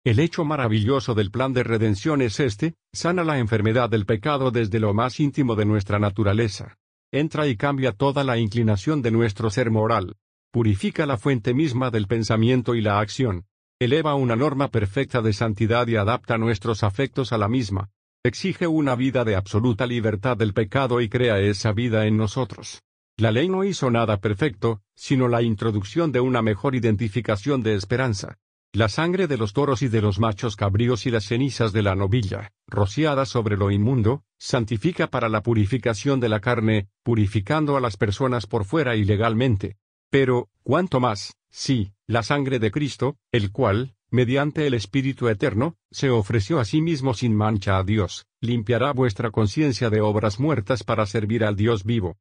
El 0.04 0.20
hecho 0.20 0.46
maravilloso 0.46 1.14
del 1.14 1.30
plan 1.30 1.54
de 1.54 1.64
redención 1.64 2.24
es 2.24 2.40
este, 2.40 2.74
sana 2.92 3.24
la 3.24 3.38
enfermedad 3.38 3.92
del 3.92 4.08
pecado 4.08 4.50
desde 4.50 4.80
lo 4.80 4.96
más 4.96 5.20
íntimo 5.20 5.56
de 5.56 5.66
nuestra 5.66 6.00
naturaleza. 6.00 6.76
Entra 7.12 7.46
y 7.48 7.56
cambia 7.56 7.92
toda 7.92 8.24
la 8.24 8.40
inclinación 8.40 9.04
de 9.04 9.12
nuestro 9.12 9.52
ser 9.52 9.70
moral. 9.70 10.16
Purifica 10.52 11.06
la 11.06 11.18
fuente 11.18 11.54
misma 11.54 11.92
del 11.92 12.08
pensamiento 12.08 12.74
y 12.74 12.82
la 12.82 13.00
acción. 13.00 13.46
Eleva 13.80 14.16
una 14.16 14.36
norma 14.36 14.70
perfecta 14.70 15.22
de 15.22 15.34
santidad 15.34 15.88
y 15.88 15.98
adapta 15.98 16.40
nuestros 16.40 16.84
afectos 16.84 17.32
a 17.32 17.38
la 17.38 17.48
misma 17.48 17.92
exige 18.26 18.68
una 18.68 18.96
vida 18.96 19.26
de 19.26 19.36
absoluta 19.36 19.86
libertad 19.86 20.38
del 20.38 20.54
pecado 20.54 21.02
y 21.02 21.10
crea 21.10 21.40
esa 21.40 21.74
vida 21.74 22.08
en 22.08 22.16
nosotros. 22.16 22.82
La 23.18 23.32
ley 23.32 23.50
no 23.50 23.66
hizo 23.66 23.92
nada 23.92 24.22
perfecto, 24.22 24.82
sino 24.96 25.28
la 25.28 25.42
introducción 25.42 26.14
de 26.14 26.22
una 26.22 26.42
mejor 26.42 26.74
identificación 26.74 27.62
de 27.64 27.76
esperanza. 27.76 28.38
La 28.72 28.88
sangre 28.88 29.28
de 29.28 29.38
los 29.38 29.52
toros 29.52 29.82
y 29.84 29.90
de 29.90 30.02
los 30.02 30.20
machos 30.20 30.56
cabríos 30.56 31.06
y 31.06 31.12
las 31.12 31.26
cenizas 31.26 31.74
de 31.74 31.84
la 31.84 31.96
novilla, 31.96 32.52
rociadas 32.66 33.28
sobre 33.28 33.58
lo 33.58 33.70
inmundo, 33.72 34.24
santifica 34.40 35.08
para 35.08 35.28
la 35.28 35.44
purificación 35.44 36.22
de 36.22 36.30
la 36.30 36.40
carne, 36.40 36.88
purificando 37.04 37.76
a 37.76 37.82
las 37.82 37.98
personas 37.98 38.48
por 38.48 38.64
fuera 38.64 38.96
y 38.96 39.04
legalmente. 39.04 39.76
Pero, 40.10 40.50
¿cuánto 40.64 41.00
más, 41.00 41.36
sí, 41.50 41.92
la 42.08 42.24
sangre 42.24 42.58
de 42.58 42.72
Cristo, 42.72 43.18
el 43.32 43.52
cual, 43.52 43.96
mediante 44.14 44.68
el 44.68 44.76
Espíritu 44.76 45.28
Eterno, 45.28 45.76
se 45.90 46.12
ofreció 46.12 46.60
a 46.60 46.66
sí 46.66 46.82
mismo 46.82 47.16
sin 47.16 47.36
mancha 47.36 47.80
a 47.80 47.84
Dios, 47.84 48.28
limpiará 48.42 48.94
vuestra 48.94 49.32
conciencia 49.32 49.90
de 49.90 50.02
obras 50.02 50.40
muertas 50.40 50.84
para 50.84 51.08
servir 51.08 51.44
al 51.44 51.56
Dios 51.56 51.84
vivo. 51.84 52.20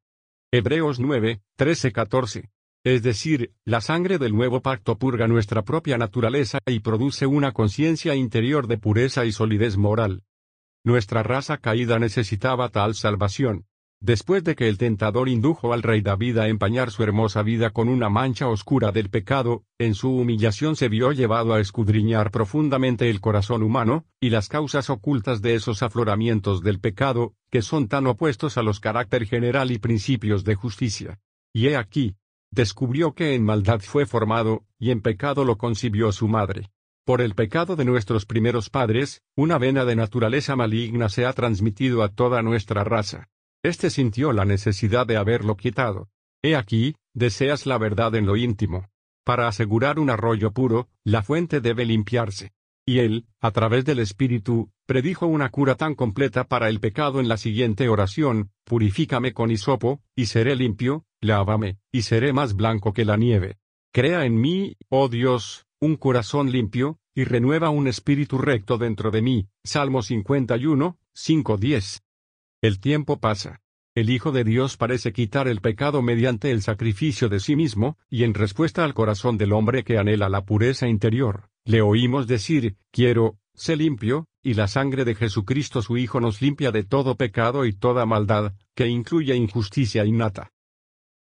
Hebreos 0.51 0.99
9, 0.99 1.43
13-14. 1.55 2.49
Es 2.83 3.03
decir, 3.03 3.53
la 3.63 3.79
sangre 3.79 4.17
del 4.17 4.33
nuevo 4.33 4.63
pacto 4.63 4.97
purga 4.97 5.27
nuestra 5.27 5.61
propia 5.61 5.99
naturaleza 5.99 6.57
y 6.65 6.79
produce 6.79 7.27
una 7.27 7.51
conciencia 7.51 8.15
interior 8.15 8.65
de 8.65 8.79
pureza 8.79 9.23
y 9.25 9.31
solidez 9.31 9.77
moral. 9.77 10.23
Nuestra 10.83 11.21
raza 11.21 11.59
caída 11.59 11.99
necesitaba 11.99 12.69
tal 12.69 12.95
salvación, 12.95 13.67
Después 14.03 14.43
de 14.43 14.57
que 14.57 14.67
el 14.67 14.77
tentador 14.77 15.29
indujo 15.29 15.71
al 15.71 15.81
rey 15.81 16.01
David 16.01 16.37
a 16.39 16.49
empañar 16.49 16.91
su 16.91 17.03
hermosa 17.03 17.41
vida 17.41 17.69
con 17.69 17.87
una 17.87 18.09
mancha 18.09 18.49
oscura 18.49 18.91
del 18.91 19.09
pecado, 19.09 19.63
en 19.79 19.95
su 19.95 20.13
humillación 20.13 20.75
se 20.75 20.89
vio 20.89 21.13
llevado 21.13 21.53
a 21.53 21.61
escudriñar 21.61 22.29
profundamente 22.29 23.09
el 23.09 23.21
corazón 23.21 23.63
humano, 23.63 24.03
y 24.19 24.29
las 24.29 24.49
causas 24.49 24.89
ocultas 24.89 25.41
de 25.41 25.55
esos 25.55 25.83
afloramientos 25.83 26.61
del 26.61 26.81
pecado, 26.81 27.33
que 27.49 27.61
son 27.61 27.87
tan 27.87 28.05
opuestos 28.05 28.57
a 28.57 28.61
los 28.61 28.81
carácter 28.81 29.25
general 29.25 29.71
y 29.71 29.77
principios 29.77 30.43
de 30.43 30.55
justicia. 30.55 31.21
Y 31.53 31.67
he 31.67 31.77
aquí, 31.77 32.17
descubrió 32.51 33.13
que 33.13 33.35
en 33.35 33.45
maldad 33.45 33.79
fue 33.79 34.05
formado, 34.05 34.65
y 34.77 34.91
en 34.91 34.99
pecado 34.99 35.45
lo 35.45 35.57
concibió 35.57 36.11
su 36.11 36.27
madre. 36.27 36.71
Por 37.05 37.21
el 37.21 37.35
pecado 37.35 37.77
de 37.77 37.85
nuestros 37.85 38.25
primeros 38.25 38.69
padres, 38.69 39.21
una 39.37 39.57
vena 39.57 39.85
de 39.85 39.95
naturaleza 39.95 40.57
maligna 40.57 41.07
se 41.07 41.25
ha 41.25 41.31
transmitido 41.31 42.03
a 42.03 42.09
toda 42.09 42.41
nuestra 42.41 42.83
raza. 42.83 43.29
Este 43.63 43.89
sintió 43.89 44.33
la 44.33 44.43
necesidad 44.43 45.07
de 45.07 45.15
haberlo 45.15 45.55
quitado. 45.55 46.09
He 46.43 46.57
aquí, 46.57 46.95
deseas 47.13 47.65
la 47.65 47.77
verdad 47.77 48.13
en 48.15 48.25
lo 48.25 48.35
íntimo. 48.35 48.89
Para 49.23 49.47
asegurar 49.47 49.99
un 49.99 50.09
arroyo 50.09 50.51
puro, 50.51 50.89
la 51.05 51.23
fuente 51.23 51.61
debe 51.61 51.85
limpiarse. 51.85 52.51
Y 52.85 52.99
él, 52.99 53.25
a 53.39 53.51
través 53.51 53.85
del 53.85 53.99
Espíritu, 53.99 54.69
predijo 54.85 55.27
una 55.27 55.47
cura 55.49 55.75
tan 55.75 55.95
completa 55.95 56.43
para 56.43 56.67
el 56.67 56.81
pecado 56.81 57.21
en 57.21 57.29
la 57.29 57.37
siguiente 57.37 57.87
oración, 57.87 58.51
Purifícame 58.65 59.33
con 59.33 59.49
hisopo, 59.49 60.01
y 60.13 60.25
seré 60.25 60.57
limpio, 60.57 61.05
lávame, 61.21 61.77
y 61.89 62.01
seré 62.01 62.33
más 62.33 62.55
blanco 62.55 62.91
que 62.91 63.05
la 63.05 63.15
nieve. 63.15 63.57
Crea 63.93 64.25
en 64.25 64.41
mí, 64.41 64.75
oh 64.89 65.07
Dios, 65.07 65.67
un 65.79 65.95
corazón 65.95 66.51
limpio, 66.51 66.97
y 67.15 67.23
renueva 67.23 67.69
un 67.69 67.87
espíritu 67.87 68.37
recto 68.37 68.77
dentro 68.77 69.09
de 69.09 69.21
mí. 69.21 69.47
Salmo 69.63 70.01
51, 70.01 70.97
5-10. 71.15 72.01
El 72.63 72.79
tiempo 72.79 73.19
pasa. 73.19 73.59
El 73.93 74.09
Hijo 74.09 74.31
de 74.31 74.45
Dios 74.45 74.77
parece 74.77 75.11
quitar 75.11 75.49
el 75.49 75.59
pecado 75.59 76.01
mediante 76.01 76.49
el 76.49 76.61
sacrificio 76.61 77.27
de 77.27 77.41
sí 77.41 77.57
mismo, 77.57 77.97
y 78.09 78.23
en 78.23 78.33
respuesta 78.33 78.85
al 78.85 78.93
corazón 78.93 79.37
del 79.37 79.51
hombre 79.51 79.83
que 79.83 79.97
anhela 79.97 80.29
la 80.29 80.45
pureza 80.45 80.87
interior, 80.87 81.49
le 81.65 81.81
oímos 81.81 82.25
decir, 82.25 82.77
quiero, 82.89 83.37
sé 83.53 83.75
limpio, 83.75 84.27
y 84.41 84.53
la 84.53 84.69
sangre 84.69 85.03
de 85.03 85.13
Jesucristo 85.13 85.81
su 85.81 85.97
Hijo 85.97 86.21
nos 86.21 86.41
limpia 86.41 86.71
de 86.71 86.85
todo 86.85 87.17
pecado 87.17 87.65
y 87.65 87.73
toda 87.73 88.05
maldad, 88.05 88.53
que 88.75 88.87
incluye 88.87 89.35
injusticia 89.35 90.05
innata. 90.05 90.53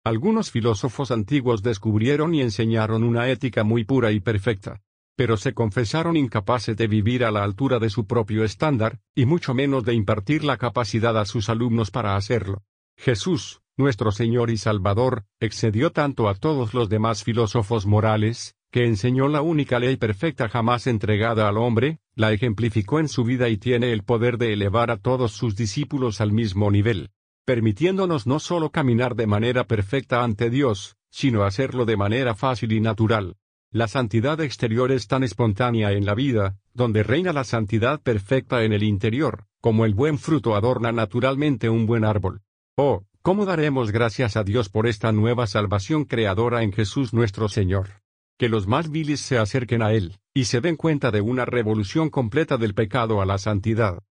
Algunos 0.04 0.52
filósofos 0.52 1.10
antiguos 1.10 1.64
descubrieron 1.64 2.36
y 2.36 2.42
enseñaron 2.42 3.04
una 3.04 3.28
ética 3.32 3.64
muy 3.64 3.86
pura 3.86 4.12
y 4.12 4.20
perfecta, 4.20 4.84
pero 5.16 5.38
se 5.38 5.54
confesaron 5.54 6.18
incapaces 6.18 6.76
de 6.76 6.88
vivir 6.88 7.24
a 7.24 7.32
la 7.32 7.44
altura 7.44 7.80
de 7.80 7.90
su 7.90 8.06
propio 8.06 8.44
estándar, 8.44 9.00
y 9.16 9.26
mucho 9.26 9.54
menos 9.54 9.84
de 9.84 9.94
impartir 9.94 10.44
la 10.44 10.58
capacidad 10.58 11.18
a 11.18 11.26
sus 11.26 11.50
alumnos 11.50 11.92
para 11.92 12.16
hacerlo. 12.16 12.64
Jesús, 12.98 13.62
nuestro 13.78 14.12
Señor 14.12 14.50
y 14.50 14.58
Salvador, 14.58 15.26
excedió 15.40 15.92
tanto 15.92 16.30
a 16.30 16.36
todos 16.36 16.74
los 16.74 16.90
demás 16.90 17.24
filósofos 17.24 17.86
morales, 17.86 18.56
que 18.72 18.86
enseñó 18.86 19.28
la 19.28 19.42
única 19.42 19.78
ley 19.80 19.98
perfecta 19.98 20.50
jamás 20.50 20.88
entregada 20.88 21.48
al 21.48 21.58
hombre, 21.58 22.00
la 22.16 22.32
ejemplificó 22.32 23.00
en 23.00 23.08
su 23.08 23.24
vida 23.24 23.50
y 23.50 23.58
tiene 23.58 23.92
el 23.92 24.04
poder 24.04 24.38
de 24.38 24.54
elevar 24.54 24.90
a 24.90 24.98
todos 24.98 25.34
sus 25.34 25.56
discípulos 25.56 26.22
al 26.22 26.32
mismo 26.32 26.72
nivel, 26.72 27.12
permitiéndonos 27.46 28.26
no 28.26 28.40
solo 28.40 28.72
caminar 28.72 29.16
de 29.16 29.28
manera 29.28 29.66
perfecta 29.66 30.24
ante 30.24 30.50
Dios, 30.50 30.98
sino 31.12 31.44
hacerlo 31.44 31.86
de 31.86 31.98
manera 31.98 32.34
fácil 32.34 32.72
y 32.72 32.82
natural. 32.82 33.36
La 33.74 33.88
santidad 33.88 34.40
exterior 34.40 34.92
es 34.92 35.08
tan 35.08 35.24
espontánea 35.24 35.94
en 35.94 36.06
la 36.06 36.14
vida, 36.14 36.60
donde 36.76 37.02
reina 37.02 37.34
la 37.34 37.44
santidad 37.44 38.00
perfecta 38.00 38.64
en 38.64 38.72
el 38.72 38.84
interior, 38.84 39.48
como 39.62 39.86
el 39.86 39.96
buen 39.96 40.20
fruto 40.20 40.56
adorna 40.56 40.92
naturalmente 40.92 41.70
un 41.70 41.88
buen 41.88 42.06
árbol. 42.06 42.42
Oh, 42.78 43.04
¿cómo 43.24 43.46
daremos 43.46 43.92
gracias 43.92 44.38
a 44.38 44.44
Dios 44.44 44.70
por 44.70 44.86
esta 44.86 45.12
nueva 45.12 45.48
salvación 45.48 46.06
creadora 46.06 46.62
en 46.62 46.72
Jesús 46.72 47.16
nuestro 47.16 47.50
Señor? 47.50 48.04
Que 48.38 48.48
los 48.48 48.68
más 48.68 48.92
viles 48.92 49.22
se 49.22 49.40
acerquen 49.40 49.82
a 49.82 49.92
Él, 49.94 50.20
y 50.36 50.46
se 50.46 50.62
den 50.62 50.76
cuenta 50.76 51.10
de 51.10 51.22
una 51.22 51.46
revolución 51.46 52.12
completa 52.12 52.58
del 52.58 52.76
pecado 52.76 53.24
a 53.24 53.26
la 53.26 53.40
santidad. 53.40 54.04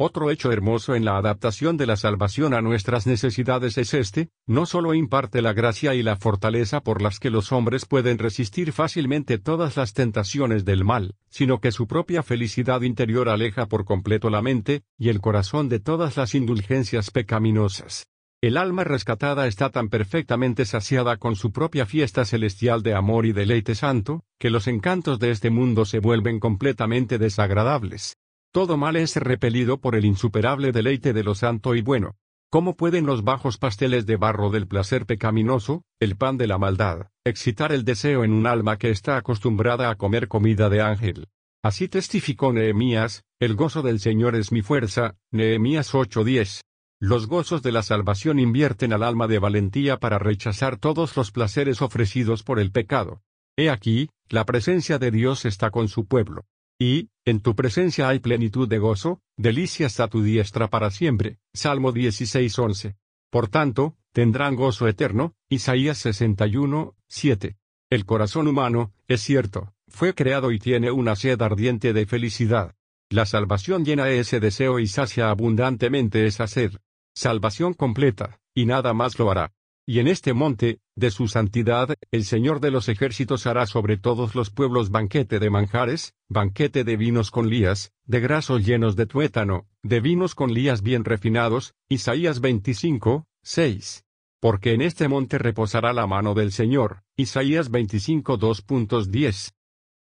Otro 0.00 0.30
hecho 0.30 0.52
hermoso 0.52 0.94
en 0.94 1.04
la 1.04 1.16
adaptación 1.16 1.76
de 1.76 1.84
la 1.84 1.96
salvación 1.96 2.54
a 2.54 2.60
nuestras 2.62 3.08
necesidades 3.08 3.76
es 3.78 3.94
este, 3.94 4.28
no 4.46 4.64
solo 4.64 4.94
imparte 4.94 5.42
la 5.42 5.52
gracia 5.52 5.92
y 5.96 6.04
la 6.04 6.14
fortaleza 6.14 6.80
por 6.80 7.02
las 7.02 7.18
que 7.18 7.30
los 7.30 7.50
hombres 7.50 7.84
pueden 7.84 8.16
resistir 8.18 8.70
fácilmente 8.70 9.38
todas 9.38 9.76
las 9.76 9.94
tentaciones 9.94 10.64
del 10.64 10.84
mal, 10.84 11.16
sino 11.30 11.60
que 11.60 11.72
su 11.72 11.88
propia 11.88 12.22
felicidad 12.22 12.82
interior 12.82 13.28
aleja 13.28 13.66
por 13.66 13.84
completo 13.84 14.30
la 14.30 14.40
mente 14.40 14.84
y 14.96 15.08
el 15.08 15.20
corazón 15.20 15.68
de 15.68 15.80
todas 15.80 16.16
las 16.16 16.36
indulgencias 16.36 17.10
pecaminosas. 17.10 18.06
El 18.40 18.56
alma 18.56 18.84
rescatada 18.84 19.48
está 19.48 19.70
tan 19.70 19.88
perfectamente 19.88 20.64
saciada 20.64 21.16
con 21.16 21.34
su 21.34 21.50
propia 21.50 21.86
fiesta 21.86 22.24
celestial 22.24 22.84
de 22.84 22.94
amor 22.94 23.26
y 23.26 23.32
deleite 23.32 23.74
santo, 23.74 24.22
que 24.38 24.50
los 24.50 24.68
encantos 24.68 25.18
de 25.18 25.32
este 25.32 25.50
mundo 25.50 25.84
se 25.84 25.98
vuelven 25.98 26.38
completamente 26.38 27.18
desagradables. 27.18 28.16
Todo 28.50 28.78
mal 28.78 28.96
es 28.96 29.14
repelido 29.16 29.78
por 29.78 29.94
el 29.94 30.06
insuperable 30.06 30.72
deleite 30.72 31.12
de 31.12 31.22
lo 31.22 31.34
santo 31.34 31.74
y 31.74 31.82
bueno. 31.82 32.16
¿Cómo 32.50 32.76
pueden 32.76 33.04
los 33.04 33.22
bajos 33.22 33.58
pasteles 33.58 34.06
de 34.06 34.16
barro 34.16 34.48
del 34.48 34.66
placer 34.66 35.04
pecaminoso, 35.04 35.82
el 36.00 36.16
pan 36.16 36.38
de 36.38 36.46
la 36.46 36.56
maldad, 36.56 37.10
excitar 37.24 37.72
el 37.72 37.84
deseo 37.84 38.24
en 38.24 38.32
un 38.32 38.46
alma 38.46 38.78
que 38.78 38.88
está 38.88 39.18
acostumbrada 39.18 39.90
a 39.90 39.96
comer 39.96 40.28
comida 40.28 40.70
de 40.70 40.80
ángel? 40.80 41.28
Así 41.62 41.88
testificó 41.88 42.54
Nehemías, 42.54 43.24
el 43.38 43.54
gozo 43.54 43.82
del 43.82 44.00
Señor 44.00 44.34
es 44.34 44.50
mi 44.50 44.62
fuerza, 44.62 45.16
Nehemías 45.30 45.92
8:10. 45.94 46.62
Los 47.00 47.26
gozos 47.26 47.62
de 47.62 47.72
la 47.72 47.82
salvación 47.82 48.38
invierten 48.38 48.94
al 48.94 49.02
alma 49.02 49.28
de 49.28 49.38
valentía 49.38 49.98
para 49.98 50.18
rechazar 50.18 50.78
todos 50.78 51.18
los 51.18 51.32
placeres 51.32 51.82
ofrecidos 51.82 52.44
por 52.44 52.58
el 52.58 52.72
pecado. 52.72 53.20
He 53.58 53.68
aquí, 53.68 54.08
la 54.30 54.46
presencia 54.46 54.98
de 54.98 55.10
Dios 55.10 55.44
está 55.44 55.70
con 55.70 55.88
su 55.88 56.06
pueblo. 56.06 56.46
Y, 56.78 57.10
en 57.24 57.40
tu 57.40 57.56
presencia 57.56 58.08
hay 58.08 58.20
plenitud 58.20 58.68
de 58.68 58.78
gozo, 58.78 59.20
delicias 59.36 59.98
a 60.00 60.08
tu 60.08 60.22
diestra 60.22 60.68
para 60.68 60.90
siempre. 60.90 61.38
Salmo 61.52 61.92
16:11. 61.92 62.96
Por 63.30 63.48
tanto, 63.48 63.96
tendrán 64.12 64.54
gozo 64.54 64.86
eterno. 64.86 65.34
Isaías 65.48 65.98
61, 65.98 66.94
7. 67.08 67.56
El 67.90 68.04
corazón 68.04 68.46
humano, 68.46 68.92
es 69.06 69.22
cierto, 69.22 69.74
fue 69.88 70.14
creado 70.14 70.52
y 70.52 70.58
tiene 70.58 70.90
una 70.90 71.16
sed 71.16 71.40
ardiente 71.42 71.92
de 71.92 72.06
felicidad. 72.06 72.74
La 73.10 73.24
salvación 73.24 73.84
llena 73.84 74.10
ese 74.10 74.38
deseo 74.38 74.78
y 74.78 74.86
sacia 74.86 75.30
abundantemente 75.30 76.26
esa 76.26 76.46
sed. 76.46 76.72
Salvación 77.14 77.72
completa, 77.74 78.40
y 78.54 78.66
nada 78.66 78.92
más 78.92 79.18
lo 79.18 79.30
hará. 79.30 79.52
Y 79.86 80.00
en 80.00 80.08
este 80.08 80.34
monte, 80.34 80.80
de 80.98 81.10
su 81.10 81.28
santidad, 81.28 81.94
el 82.10 82.24
Señor 82.24 82.60
de 82.60 82.70
los 82.70 82.88
ejércitos 82.88 83.46
hará 83.46 83.66
sobre 83.66 83.96
todos 83.96 84.34
los 84.34 84.50
pueblos 84.50 84.90
banquete 84.90 85.38
de 85.38 85.48
manjares, 85.48 86.14
banquete 86.28 86.82
de 86.84 86.96
vinos 86.96 87.30
con 87.30 87.48
lías, 87.48 87.92
de 88.04 88.20
grasos 88.20 88.66
llenos 88.66 88.96
de 88.96 89.06
tuétano, 89.06 89.66
de 89.82 90.00
vinos 90.00 90.34
con 90.34 90.52
lías 90.52 90.82
bien 90.82 91.04
refinados, 91.04 91.74
Isaías 91.88 92.40
25, 92.40 93.26
6. 93.42 94.04
Porque 94.40 94.72
en 94.72 94.82
este 94.82 95.08
monte 95.08 95.38
reposará 95.38 95.92
la 95.92 96.06
mano 96.06 96.34
del 96.34 96.52
Señor, 96.52 97.02
Isaías 97.16 97.70
25 97.70 98.38
2.10. 98.38 99.52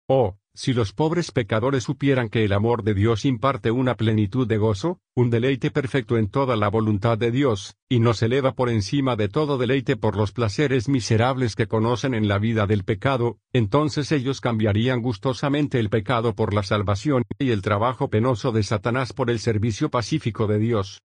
Oh, 0.07 0.37
si 0.55 0.73
los 0.73 0.93
pobres 0.93 1.31
pecadores 1.31 1.83
supieran 1.83 2.29
que 2.29 2.43
el 2.45 2.53
amor 2.53 2.83
de 2.83 2.93
Dios 2.93 3.25
imparte 3.25 3.71
una 3.71 3.95
plenitud 3.95 4.47
de 4.47 4.57
gozo, 4.57 4.99
un 5.15 5.31
deleite 5.31 5.71
perfecto 5.71 6.17
en 6.17 6.27
toda 6.27 6.55
la 6.55 6.69
voluntad 6.69 7.17
de 7.17 7.31
Dios, 7.31 7.75
y 7.89 7.99
nos 7.99 8.21
eleva 8.21 8.53
por 8.53 8.69
encima 8.69 9.15
de 9.15 9.29
todo 9.29 9.57
deleite 9.57 9.97
por 9.97 10.15
los 10.15 10.31
placeres 10.31 10.89
miserables 10.89 11.55
que 11.55 11.67
conocen 11.67 12.13
en 12.13 12.27
la 12.27 12.37
vida 12.37 12.67
del 12.67 12.83
pecado, 12.83 13.39
entonces 13.51 14.11
ellos 14.11 14.41
cambiarían 14.41 15.01
gustosamente 15.01 15.79
el 15.79 15.89
pecado 15.89 16.35
por 16.35 16.53
la 16.53 16.61
salvación, 16.61 17.23
y 17.39 17.49
el 17.49 17.63
trabajo 17.63 18.09
penoso 18.09 18.51
de 18.51 18.61
Satanás 18.61 19.11
por 19.11 19.31
el 19.31 19.39
servicio 19.39 19.89
pacífico 19.89 20.45
de 20.45 20.59
Dios. 20.59 21.01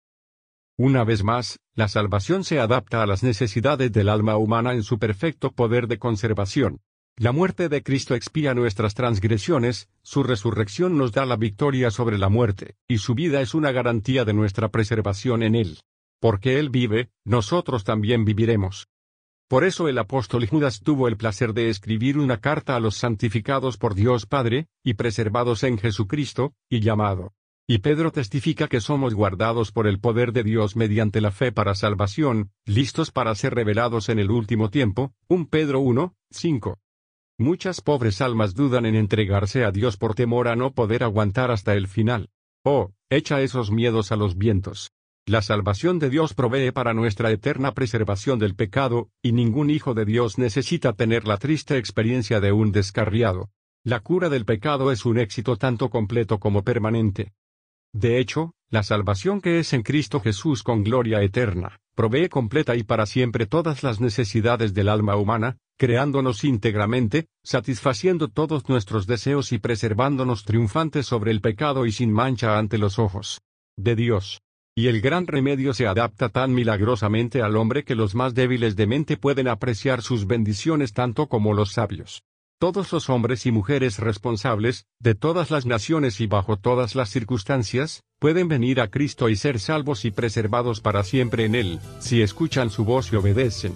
Una 0.76 1.04
vez 1.04 1.22
más, 1.22 1.60
la 1.74 1.86
salvación 1.88 2.42
se 2.42 2.58
adapta 2.58 3.02
a 3.02 3.06
las 3.06 3.22
necesidades 3.22 3.92
del 3.92 4.08
alma 4.08 4.36
humana 4.36 4.74
en 4.74 4.82
su 4.82 4.98
perfecto 4.98 5.52
poder 5.52 5.86
de 5.86 5.98
conservación. 5.98 6.80
La 7.18 7.32
muerte 7.32 7.70
de 7.70 7.82
Cristo 7.82 8.14
expía 8.14 8.52
nuestras 8.52 8.92
transgresiones, 8.92 9.88
su 10.02 10.22
resurrección 10.22 10.98
nos 10.98 11.12
da 11.12 11.24
la 11.24 11.36
victoria 11.36 11.90
sobre 11.90 12.18
la 12.18 12.28
muerte, 12.28 12.76
y 12.86 12.98
su 12.98 13.14
vida 13.14 13.40
es 13.40 13.54
una 13.54 13.72
garantía 13.72 14.26
de 14.26 14.34
nuestra 14.34 14.68
preservación 14.68 15.42
en 15.42 15.54
Él. 15.54 15.78
Porque 16.20 16.58
Él 16.58 16.68
vive, 16.68 17.08
nosotros 17.24 17.84
también 17.84 18.26
viviremos. 18.26 18.88
Por 19.48 19.64
eso 19.64 19.88
el 19.88 19.96
apóstol 19.96 20.46
Judas 20.46 20.80
tuvo 20.80 21.08
el 21.08 21.16
placer 21.16 21.54
de 21.54 21.70
escribir 21.70 22.18
una 22.18 22.38
carta 22.42 22.76
a 22.76 22.80
los 22.80 22.96
santificados 22.96 23.78
por 23.78 23.94
Dios 23.94 24.26
Padre, 24.26 24.66
y 24.84 24.92
preservados 24.92 25.62
en 25.62 25.78
Jesucristo, 25.78 26.52
y 26.68 26.80
llamado. 26.80 27.32
Y 27.66 27.78
Pedro 27.78 28.12
testifica 28.12 28.68
que 28.68 28.82
somos 28.82 29.14
guardados 29.14 29.72
por 29.72 29.86
el 29.86 30.00
poder 30.00 30.32
de 30.34 30.42
Dios 30.42 30.76
mediante 30.76 31.22
la 31.22 31.30
fe 31.30 31.50
para 31.50 31.74
salvación, 31.74 32.50
listos 32.66 33.10
para 33.10 33.34
ser 33.34 33.54
revelados 33.54 34.10
en 34.10 34.18
el 34.18 34.30
último 34.30 34.68
tiempo, 34.68 35.14
1 35.28 35.48
Pedro 35.48 35.80
1, 35.80 36.14
5. 36.30 36.78
Muchas 37.38 37.82
pobres 37.82 38.22
almas 38.22 38.54
dudan 38.54 38.86
en 38.86 38.94
entregarse 38.94 39.66
a 39.66 39.70
Dios 39.70 39.98
por 39.98 40.14
temor 40.14 40.48
a 40.48 40.56
no 40.56 40.72
poder 40.72 41.04
aguantar 41.04 41.50
hasta 41.50 41.74
el 41.74 41.86
final. 41.86 42.30
Oh, 42.64 42.92
echa 43.10 43.42
esos 43.42 43.70
miedos 43.70 44.10
a 44.10 44.16
los 44.16 44.38
vientos. 44.38 44.90
La 45.26 45.42
salvación 45.42 45.98
de 45.98 46.08
Dios 46.08 46.32
provee 46.32 46.70
para 46.70 46.94
nuestra 46.94 47.30
eterna 47.30 47.74
preservación 47.74 48.38
del 48.38 48.54
pecado, 48.54 49.10
y 49.22 49.32
ningún 49.32 49.68
hijo 49.68 49.92
de 49.92 50.06
Dios 50.06 50.38
necesita 50.38 50.94
tener 50.94 51.26
la 51.26 51.36
triste 51.36 51.76
experiencia 51.76 52.40
de 52.40 52.52
un 52.52 52.72
descarriado. 52.72 53.50
La 53.84 54.00
cura 54.00 54.30
del 54.30 54.46
pecado 54.46 54.90
es 54.90 55.04
un 55.04 55.18
éxito 55.18 55.56
tanto 55.56 55.90
completo 55.90 56.40
como 56.40 56.62
permanente. 56.62 57.34
De 57.92 58.18
hecho, 58.18 58.54
la 58.70 58.82
salvación 58.82 59.42
que 59.42 59.58
es 59.58 59.74
en 59.74 59.82
Cristo 59.82 60.20
Jesús 60.20 60.62
con 60.62 60.84
gloria 60.84 61.20
eterna, 61.20 61.80
provee 61.94 62.30
completa 62.30 62.76
y 62.76 62.82
para 62.82 63.04
siempre 63.04 63.44
todas 63.44 63.82
las 63.82 64.00
necesidades 64.00 64.72
del 64.72 64.88
alma 64.88 65.16
humana, 65.16 65.58
creándonos 65.76 66.44
íntegramente, 66.44 67.26
satisfaciendo 67.42 68.28
todos 68.28 68.68
nuestros 68.68 69.06
deseos 69.06 69.52
y 69.52 69.58
preservándonos 69.58 70.44
triunfantes 70.44 71.06
sobre 71.06 71.30
el 71.30 71.40
pecado 71.40 71.86
y 71.86 71.92
sin 71.92 72.12
mancha 72.12 72.58
ante 72.58 72.78
los 72.78 72.98
ojos 72.98 73.40
de 73.76 73.94
Dios. 73.94 74.40
Y 74.74 74.88
el 74.88 75.00
gran 75.00 75.26
remedio 75.26 75.72
se 75.72 75.86
adapta 75.86 76.28
tan 76.28 76.52
milagrosamente 76.52 77.40
al 77.40 77.56
hombre 77.56 77.82
que 77.84 77.94
los 77.94 78.14
más 78.14 78.34
débiles 78.34 78.76
de 78.76 78.86
mente 78.86 79.16
pueden 79.16 79.48
apreciar 79.48 80.02
sus 80.02 80.26
bendiciones 80.26 80.92
tanto 80.92 81.28
como 81.28 81.54
los 81.54 81.72
sabios. 81.72 82.22
Todos 82.58 82.90
los 82.92 83.10
hombres 83.10 83.44
y 83.44 83.52
mujeres 83.52 83.98
responsables, 83.98 84.86
de 84.98 85.14
todas 85.14 85.50
las 85.50 85.66
naciones 85.66 86.20
y 86.20 86.26
bajo 86.26 86.56
todas 86.56 86.94
las 86.94 87.10
circunstancias, 87.10 88.02
pueden 88.18 88.48
venir 88.48 88.80
a 88.80 88.88
Cristo 88.88 89.28
y 89.28 89.36
ser 89.36 89.60
salvos 89.60 90.06
y 90.06 90.10
preservados 90.10 90.80
para 90.80 91.04
siempre 91.04 91.44
en 91.44 91.54
Él, 91.54 91.80
si 92.00 92.22
escuchan 92.22 92.70
su 92.70 92.84
voz 92.84 93.12
y 93.12 93.16
obedecen. 93.16 93.74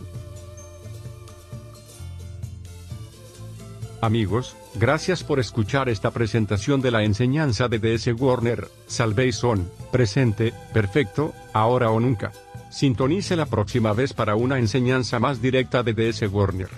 Amigos, 4.02 4.56
gracias 4.76 5.22
por 5.22 5.40
escuchar 5.40 5.90
esta 5.90 6.10
presentación 6.10 6.80
de 6.80 6.90
la 6.90 7.04
enseñanza 7.04 7.68
de 7.68 7.78
DS 7.78 8.08
Warner, 8.18 8.68
Salvation, 8.86 9.70
presente, 9.92 10.54
perfecto, 10.72 11.34
ahora 11.52 11.90
o 11.90 12.00
nunca. 12.00 12.32
Sintonice 12.70 13.36
la 13.36 13.44
próxima 13.44 13.92
vez 13.92 14.14
para 14.14 14.36
una 14.36 14.58
enseñanza 14.58 15.18
más 15.18 15.42
directa 15.42 15.82
de 15.82 15.92
DS 15.92 16.22
Warner. 16.32 16.70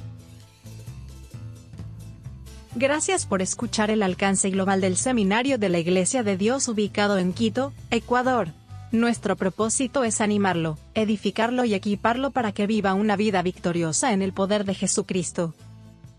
Gracias 2.74 3.24
por 3.26 3.40
escuchar 3.40 3.90
el 3.90 4.02
alcance 4.02 4.50
global 4.50 4.80
del 4.80 4.96
seminario 4.96 5.58
de 5.58 5.68
la 5.68 5.78
Iglesia 5.78 6.24
de 6.24 6.37
Dios 6.37 6.66
ubicado 6.66 7.18
en 7.18 7.32
Quito, 7.32 7.72
Ecuador. 7.92 8.48
Nuestro 8.90 9.37
propósito 9.37 10.02
es 10.02 10.20
animarlo, 10.20 10.76
edificarlo 10.94 11.64
y 11.64 11.74
equiparlo 11.74 12.32
para 12.32 12.50
que 12.50 12.66
viva 12.66 12.94
una 12.94 13.14
vida 13.14 13.42
victoriosa 13.42 14.12
en 14.12 14.22
el 14.22 14.32
poder 14.32 14.64
de 14.64 14.74
Jesucristo. 14.74 15.54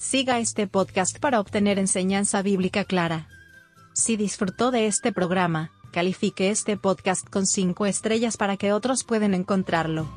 Siga 0.04 0.39
este 0.39 0.68
podcast 0.68 1.18
para 1.18 1.39
obtener 1.39 1.80
enseñanza 1.80 2.42
bíblica 2.42 2.84
clara. 2.84 3.30
Si 3.94 4.18
disfrutó 4.18 4.70
de 4.70 4.86
este 4.86 5.13
programa, 5.13 5.72
califique 5.94 6.50
este 6.50 6.76
podcast 6.76 7.26
con 7.30 7.48
5 7.48 7.86
estrellas 7.86 8.36
para 8.36 8.58
que 8.58 8.74
otros 8.74 9.06
puedan 9.06 9.34
encontrarlo. 9.34 10.10